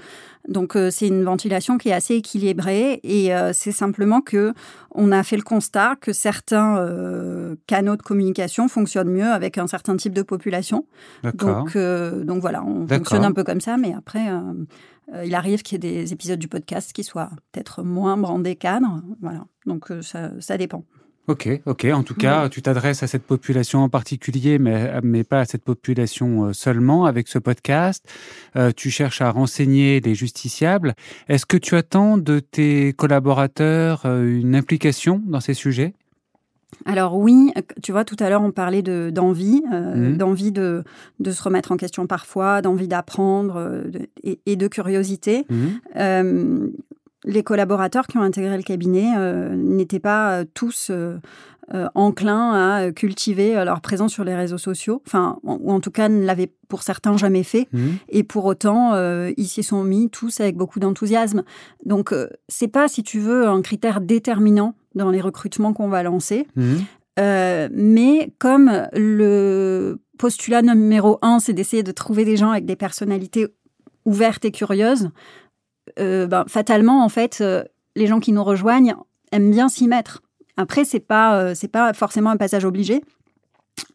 Donc 0.47 0.75
euh, 0.75 0.91
c'est 0.91 1.07
une 1.07 1.23
ventilation 1.23 1.77
qui 1.77 1.89
est 1.89 1.93
assez 1.93 2.15
équilibrée 2.15 2.99
et 3.03 3.33
euh, 3.33 3.51
c'est 3.53 3.71
simplement 3.71 4.21
que 4.21 4.53
on 4.91 5.11
a 5.11 5.23
fait 5.23 5.37
le 5.37 5.43
constat 5.43 5.95
que 5.99 6.13
certains 6.13 6.77
euh, 6.77 7.55
canaux 7.67 7.95
de 7.95 8.01
communication 8.01 8.67
fonctionnent 8.67 9.09
mieux 9.09 9.25
avec 9.25 9.57
un 9.57 9.67
certain 9.67 9.95
type 9.97 10.13
de 10.13 10.21
population. 10.21 10.85
Donc 11.23 11.75
donc 11.77 12.41
voilà, 12.41 12.63
on 12.63 12.87
fonctionne 12.87 13.25
un 13.25 13.31
peu 13.31 13.43
comme 13.43 13.61
ça, 13.61 13.77
mais 13.77 13.93
après 13.93 14.27
il 15.23 15.35
arrive 15.35 15.61
qu'il 15.61 15.83
y 15.83 15.87
ait 15.87 16.03
des 16.03 16.13
épisodes 16.13 16.39
du 16.39 16.47
podcast 16.47 16.93
qui 16.93 17.03
soient 17.03 17.29
peut-être 17.51 17.83
moins 17.83 18.17
brandés 18.17 18.55
cadres. 18.55 19.01
Voilà, 19.21 19.45
donc 19.65 19.91
ça, 20.01 20.31
ça 20.39 20.57
dépend. 20.57 20.83
Ok, 21.27 21.49
ok. 21.65 21.85
En 21.85 22.03
tout 22.03 22.13
cas, 22.13 22.49
tu 22.49 22.61
t'adresses 22.61 23.01
à 23.01 23.07
cette 23.07 23.23
population 23.23 23.79
en 23.79 23.89
particulier, 23.89 24.59
mais, 24.59 24.91
mais 25.01 25.23
pas 25.23 25.39
à 25.39 25.45
cette 25.45 25.63
population 25.63 26.45
euh, 26.45 26.53
seulement 26.53 27.05
avec 27.05 27.27
ce 27.27 27.39
podcast. 27.39 28.07
Euh, 28.55 28.71
tu 28.75 28.91
cherches 28.91 29.21
à 29.21 29.31
renseigner 29.31 29.99
les 30.01 30.13
justiciables. 30.13 30.93
Est-ce 31.27 31.47
que 31.47 31.57
tu 31.57 31.75
attends 31.75 32.19
de 32.19 32.39
tes 32.39 32.93
collaborateurs 32.93 34.03
euh, 34.05 34.39
une 34.39 34.55
implication 34.55 35.21
dans 35.25 35.39
ces 35.39 35.55
sujets? 35.55 35.93
Alors 36.85 37.17
oui, 37.17 37.51
tu 37.81 37.91
vois, 37.91 38.03
tout 38.03 38.17
à 38.19 38.29
l'heure 38.29 38.41
on 38.41 38.51
parlait 38.51 38.81
d'envie, 38.81 39.63
mmh. 39.71 40.17
d'envie 40.17 40.51
de, 40.51 40.83
de, 41.21 41.31
se 41.31 41.41
remettre 41.41 41.71
en 41.71 41.77
question 41.77 42.05
parfois, 42.05 42.61
d'envie 42.61 42.89
d'apprendre 42.89 43.85
et, 44.23 44.55
de 44.57 44.67
curiosité. 44.67 45.45
Mmh 45.49 46.67
les 47.25 47.43
collaborateurs 47.43 48.07
qui 48.07 48.17
ont 48.17 48.21
intégré 48.21 48.55
le 48.55 48.63
cabinet 48.63 49.13
euh, 49.17 49.55
n'étaient 49.55 49.99
pas 49.99 50.31
euh, 50.31 50.45
tous 50.53 50.91
euh, 50.91 51.17
enclins 51.95 52.51
à 52.53 52.91
cultiver 52.91 53.55
leur 53.65 53.81
présence 53.81 54.13
sur 54.13 54.23
les 54.23 54.35
réseaux 54.35 54.59
sociaux, 54.59 55.01
enfin, 55.07 55.39
ou 55.43 55.71
en 55.71 55.79
tout 55.79 55.89
cas 55.89 56.09
ne 56.09 56.23
l'avaient 56.23 56.51
pour 56.67 56.83
certains 56.83 57.17
jamais 57.17 57.41
fait. 57.41 57.67
Mmh. 57.73 57.87
Et 58.09 58.23
pour 58.23 58.45
autant, 58.45 58.93
ils 59.35 59.47
s'y 59.47 59.63
sont 59.63 59.83
mis 59.83 60.11
tous 60.11 60.39
avec 60.41 60.57
beaucoup 60.57 60.79
d'enthousiasme. 60.79 61.41
Donc, 61.83 62.13
c'est 62.47 62.67
pas, 62.67 62.87
si 62.87 63.01
tu 63.01 63.17
veux, 63.17 63.47
un 63.47 63.63
critère 63.63 63.99
déterminant 63.99 64.75
dans 64.93 65.09
les 65.09 65.21
recrutements 65.21 65.73
qu'on 65.73 65.87
va 65.87 66.03
lancer. 66.03 66.45
Mmh. 66.55 66.75
mais 67.71 68.31
comme 68.37 68.87
le 68.93 69.97
postulat 70.19 70.61
numéro 70.61 71.17
un, 71.23 71.39
c'est 71.39 71.53
d'essayer 71.53 71.81
de 71.81 71.91
trouver 71.91 72.25
des 72.25 72.37
gens 72.37 72.51
avec 72.51 72.67
des 72.67 72.75
personnalités 72.75 73.47
ouvertes 74.05 74.45
et 74.45 74.51
curieuses, 74.51 75.09
euh, 75.99 76.27
ben, 76.27 76.45
fatalement, 76.47 77.03
en 77.03 77.09
fait, 77.09 77.39
euh, 77.41 77.63
les 77.95 78.07
gens 78.07 78.19
qui 78.19 78.31
nous 78.31 78.43
rejoignent 78.43 78.95
aiment 79.31 79.51
bien 79.51 79.69
s'y 79.69 79.87
mettre. 79.87 80.21
Après, 80.57 80.85
c'est 80.85 80.99
pas, 80.99 81.39
euh, 81.39 81.53
c'est 81.55 81.67
pas 81.67 81.93
forcément 81.93 82.29
un 82.29 82.37
passage 82.37 82.65
obligé, 82.65 83.01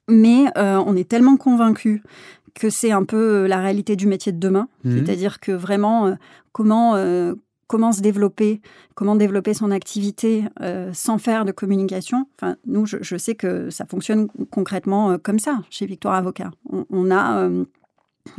mais 0.08 0.46
on 0.56 0.96
est 0.96 1.08
tellement 1.08 1.36
convaincus 1.36 2.02
que 2.54 2.68
c'est 2.68 2.90
un 2.90 3.04
peu 3.04 3.46
la 3.46 3.60
réalité 3.60 3.96
du 3.96 4.06
métier 4.06 4.32
de 4.32 4.38
demain. 4.38 4.68
Mmh. 4.84 4.98
C'est-à-dire 4.98 5.40
que 5.40 5.52
vraiment, 5.52 6.16
comment, 6.52 6.96
comment 7.68 7.92
se 7.92 8.00
développer, 8.00 8.60
comment 8.94 9.14
développer 9.14 9.54
son 9.54 9.70
activité 9.70 10.44
sans 10.92 11.18
faire 11.18 11.44
de 11.44 11.52
communication. 11.52 12.26
Enfin, 12.36 12.56
nous, 12.66 12.86
je, 12.86 13.16
sais 13.16 13.36
que 13.36 13.70
ça 13.70 13.86
fonctionne 13.86 14.26
concrètement 14.50 15.16
comme 15.16 15.38
ça 15.38 15.60
chez 15.70 15.86
Victoire 15.86 16.14
Avocat. 16.14 16.50
on 16.68 17.10
a 17.10 17.38
euh, 17.38 17.64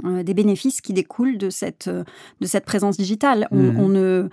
des 0.04 0.34
bénéfices 0.34 0.82
qui 0.82 0.94
découlent 0.94 1.38
de 1.38 1.50
cette, 1.50 1.88
euh, 1.88 2.04
de 2.40 2.48
cette 2.48 2.66
présence 2.66 2.98
digitale. 2.98 3.48
On, 3.52 3.58
mmh. 3.58 3.94
ne 3.94 4.30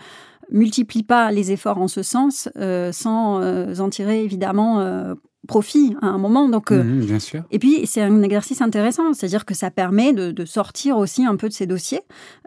multiplie 0.50 1.02
pas 1.02 1.30
les 1.30 1.52
efforts 1.52 1.78
en 1.78 1.88
ce 1.88 2.02
sens 2.02 2.48
euh, 2.56 2.90
sans 2.92 3.40
en 3.80 3.90
tirer 3.90 4.24
évidemment 4.24 5.14
profit 5.46 5.96
à 6.03 6.07
un 6.07 6.18
moment. 6.18 6.48
Donc, 6.48 6.70
mmh, 6.70 7.01
bien 7.01 7.18
sûr. 7.18 7.42
Et 7.51 7.59
puis, 7.59 7.87
c'est 7.87 8.03
un 8.03 8.22
exercice 8.22 8.61
intéressant, 8.61 9.12
c'est-à-dire 9.12 9.44
que 9.44 9.55
ça 9.55 9.70
permet 9.70 10.12
de, 10.12 10.44
sortir 10.44 10.96
aussi 10.98 11.24
un 11.24 11.37
peu 11.37 11.48
de 11.48 11.53
ces 11.53 11.66
dossiers, 11.66 12.01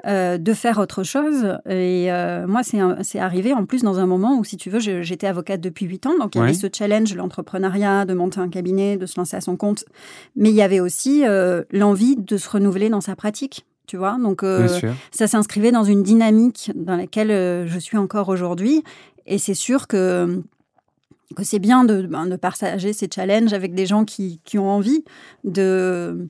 euh, 0.07 0.37
de 0.37 0.53
faire 0.53 0.77
autre 0.79 1.03
chose. 1.03 1.57
Et 1.69 2.11
euh, 2.11 2.47
moi, 2.47 2.61
c'est 2.63 3.19
arrivé 3.19 3.53
en 3.53 3.65
plus 3.65 3.83
dans 3.83 3.99
un 3.99 4.05
moment 4.05 4.37
où, 4.37 4.43
si 4.43 4.57
tu 4.57 4.69
veux, 4.69 4.79
j'étais 4.79 5.27
avocate 5.27 5.61
depuis 5.61 5.85
huit 5.85 6.05
ans, 6.05 6.17
donc 6.19 6.35
il 6.35 6.39
y 6.39 6.41
avait 6.41 6.53
ce 6.53 6.67
challenge, 6.71 7.13
l'entrepreneuriat, 7.15 8.05
de 8.05 8.13
monter 8.13 8.39
un 8.39 8.49
cabinet, 8.49 8.97
de 8.97 9.05
se 9.05 9.17
lancer 9.17 9.37
à 9.37 9.41
son 9.41 9.55
compte. 9.55 9.85
Mais 10.35 10.49
il 10.49 10.55
y 10.55 10.61
avait 10.61 10.79
aussi 10.79 11.23
euh, 11.25 11.63
l'envie 11.71 12.15
de 12.15 12.37
se 12.37 12.49
renouveler 12.49 12.89
dans 12.89 13.01
sa 13.01 13.15
pratique. 13.15 13.65
Tu 13.87 13.97
vois, 13.97 14.17
donc 14.17 14.45
ça 15.11 15.27
s'inscrivait 15.27 15.73
dans 15.73 15.83
une 15.83 16.01
dynamique 16.01 16.71
dans 16.75 16.95
laquelle 16.95 17.67
je 17.67 17.79
suis 17.79 17.97
encore 17.97 18.29
aujourd'hui. 18.29 18.83
Et 19.25 19.37
c'est 19.37 19.53
sûr 19.53 19.87
que 19.87 20.41
que 21.35 21.43
c'est 21.43 21.59
bien 21.59 21.83
de, 21.83 22.03
ben, 22.03 22.27
de, 22.27 22.35
partager 22.35 22.93
ces 22.93 23.09
challenges 23.13 23.53
avec 23.53 23.73
des 23.73 23.85
gens 23.85 24.05
qui, 24.05 24.41
qui 24.43 24.57
ont 24.57 24.69
envie 24.69 25.03
de 25.43 26.29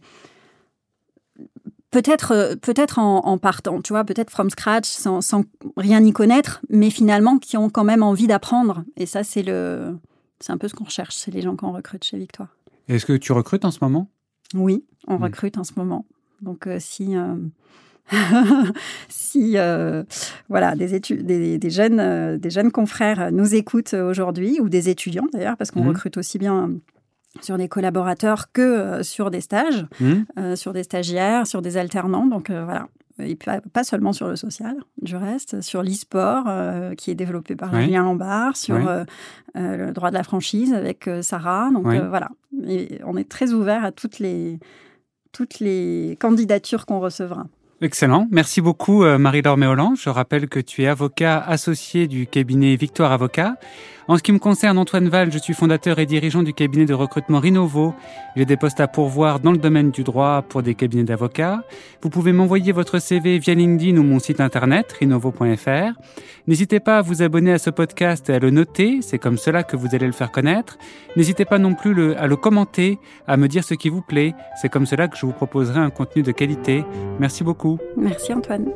peut-être 1.91 2.55
peut-être 2.61 2.99
en, 2.99 3.37
partant, 3.37 3.81
tu 3.81 3.93
vois, 3.93 4.03
peut-être 4.03 4.29
from 4.29 4.49
scratch, 4.49 4.87
sans, 4.87 5.21
sans, 5.21 5.43
rien 5.77 6.03
y 6.03 6.11
connaître, 6.13 6.61
mais 6.69 6.89
finalement 6.89 7.37
qui 7.37 7.57
ont 7.57 7.69
quand 7.69 7.83
même 7.83 8.03
envie 8.03 8.27
d'apprendre. 8.27 8.83
Et 8.95 9.05
ça, 9.05 9.23
c'est 9.23 9.43
le, 9.43 9.97
c'est 10.39 10.51
un 10.51 10.57
peu 10.57 10.67
ce 10.67 10.73
qu'on 10.73 10.85
recherche, 10.85 11.15
c'est 11.15 11.31
les 11.31 11.41
gens 11.41 11.55
qu'on 11.55 11.71
recrute 11.71 12.03
chez 12.03 12.17
Victoire. 12.17 12.55
Est-ce 12.87 13.05
que 13.05 13.13
tu 13.13 13.31
recrutes 13.31 13.65
en 13.65 13.71
ce 13.71 13.79
moment? 13.81 14.09
Oui, 14.53 14.85
on 15.07 15.17
hmm. 15.17 15.23
recrute 15.23 15.57
en 15.57 15.63
ce 15.63 15.73
moment. 15.75 16.05
Donc 16.41 16.67
euh, 16.67 16.77
si 16.79 17.15
euh, 17.15 17.35
si 19.09 19.57
euh, 19.57 20.03
voilà 20.49 20.75
des, 20.75 20.95
études, 20.95 21.25
des, 21.25 21.69
jeunes, 21.69 21.99
euh, 21.99 22.37
des 22.37 22.49
jeunes 22.49 22.71
confrères 22.71 23.31
nous 23.31 23.55
écoutent 23.55 23.93
aujourd'hui, 23.93 24.59
ou 24.59 24.69
des 24.69 24.89
étudiants 24.89 25.27
d'ailleurs, 25.33 25.57
parce 25.57 25.71
qu'on 25.71 25.83
mmh. 25.83 25.87
recrute 25.89 26.17
aussi 26.17 26.37
bien 26.37 26.71
sur 27.41 27.57
des 27.57 27.69
collaborateurs 27.69 28.51
que 28.51 28.61
euh, 28.61 29.03
sur 29.03 29.31
des 29.31 29.41
stages, 29.41 29.85
mmh. 29.99 30.55
sur 30.55 30.73
des 30.73 30.83
stagiaires, 30.83 31.47
sur 31.47 31.61
des 31.61 31.77
alternants. 31.77 32.27
Donc 32.27 32.51
voilà, 32.51 32.87
et 33.19 33.37
pas 33.71 33.83
seulement 33.83 34.13
sur 34.13 34.27
le 34.27 34.35
social, 34.35 34.75
du 35.01 35.15
reste, 35.15 35.61
sur 35.61 35.83
l'e-sport 35.83 36.45
qui 36.97 37.11
est 37.11 37.15
développé 37.15 37.55
par 37.55 37.73
Julien 37.79 38.03
Lombard, 38.03 38.57
sur 38.57 38.77
le 39.55 39.91
droit 39.91 40.09
de 40.09 40.15
la 40.15 40.23
franchise 40.23 40.73
avec 40.73 41.09
Sarah. 41.21 41.69
Donc 41.71 41.85
voilà, 41.85 42.29
on 43.05 43.15
est 43.15 43.29
très 43.29 43.53
ouvert 43.53 43.85
à 43.85 43.91
toutes 43.91 44.19
les, 44.19 44.59
toutes 45.31 45.59
les 45.59 46.17
candidatures 46.19 46.85
qu'on 46.85 46.99
recevra. 46.99 47.47
Excellent. 47.83 48.27
Merci 48.29 48.61
beaucoup, 48.61 49.03
euh, 49.03 49.17
Marie-Laure 49.17 49.57
Méolan. 49.57 49.95
Je 49.95 50.09
rappelle 50.09 50.47
que 50.47 50.59
tu 50.59 50.83
es 50.83 50.87
avocat 50.87 51.39
associé 51.39 52.07
du 52.07 52.27
cabinet 52.27 52.75
Victoire 52.75 53.11
Avocat. 53.11 53.55
En 54.07 54.17
ce 54.17 54.23
qui 54.23 54.31
me 54.31 54.39
concerne, 54.39 54.77
Antoine 54.77 55.09
Val, 55.09 55.31
je 55.31 55.37
suis 55.37 55.53
fondateur 55.53 55.99
et 55.99 56.05
dirigeant 56.05 56.43
du 56.43 56.53
cabinet 56.53 56.85
de 56.85 56.93
recrutement 56.93 57.39
Rinovo. 57.39 57.93
J'ai 58.35 58.45
des 58.45 58.57
postes 58.57 58.79
à 58.79 58.87
pourvoir 58.87 59.39
dans 59.39 59.51
le 59.51 59.57
domaine 59.57 59.91
du 59.91 60.03
droit 60.03 60.41
pour 60.41 60.63
des 60.63 60.75
cabinets 60.75 61.03
d'avocats. 61.03 61.63
Vous 62.01 62.09
pouvez 62.09 62.31
m'envoyer 62.33 62.71
votre 62.71 62.99
CV 62.99 63.37
via 63.37 63.53
LinkedIn 63.53 63.97
ou 63.97 64.03
mon 64.03 64.19
site 64.19 64.41
internet 64.41 64.91
rinovo.fr. 64.99 65.93
N'hésitez 66.47 66.79
pas 66.79 66.97
à 66.97 67.01
vous 67.01 67.21
abonner 67.21 67.53
à 67.53 67.59
ce 67.59 67.69
podcast 67.69 68.29
et 68.29 68.33
à 68.33 68.39
le 68.39 68.49
noter, 68.49 69.01
c'est 69.01 69.19
comme 69.19 69.37
cela 69.37 69.63
que 69.63 69.75
vous 69.75 69.93
allez 69.93 70.07
le 70.07 70.11
faire 70.11 70.31
connaître. 70.31 70.77
N'hésitez 71.15 71.45
pas 71.45 71.59
non 71.59 71.75
plus 71.75 72.15
à 72.15 72.27
le 72.27 72.35
commenter, 72.35 72.97
à 73.27 73.37
me 73.37 73.47
dire 73.47 73.63
ce 73.63 73.75
qui 73.75 73.89
vous 73.89 74.01
plaît, 74.01 74.33
c'est 74.59 74.69
comme 74.69 74.85
cela 74.85 75.07
que 75.07 75.17
je 75.17 75.25
vous 75.25 75.33
proposerai 75.33 75.79
un 75.79 75.89
contenu 75.89 76.23
de 76.23 76.31
qualité. 76.31 76.83
Merci 77.19 77.43
beaucoup. 77.43 77.77
Merci 77.95 78.33
Antoine. 78.33 78.71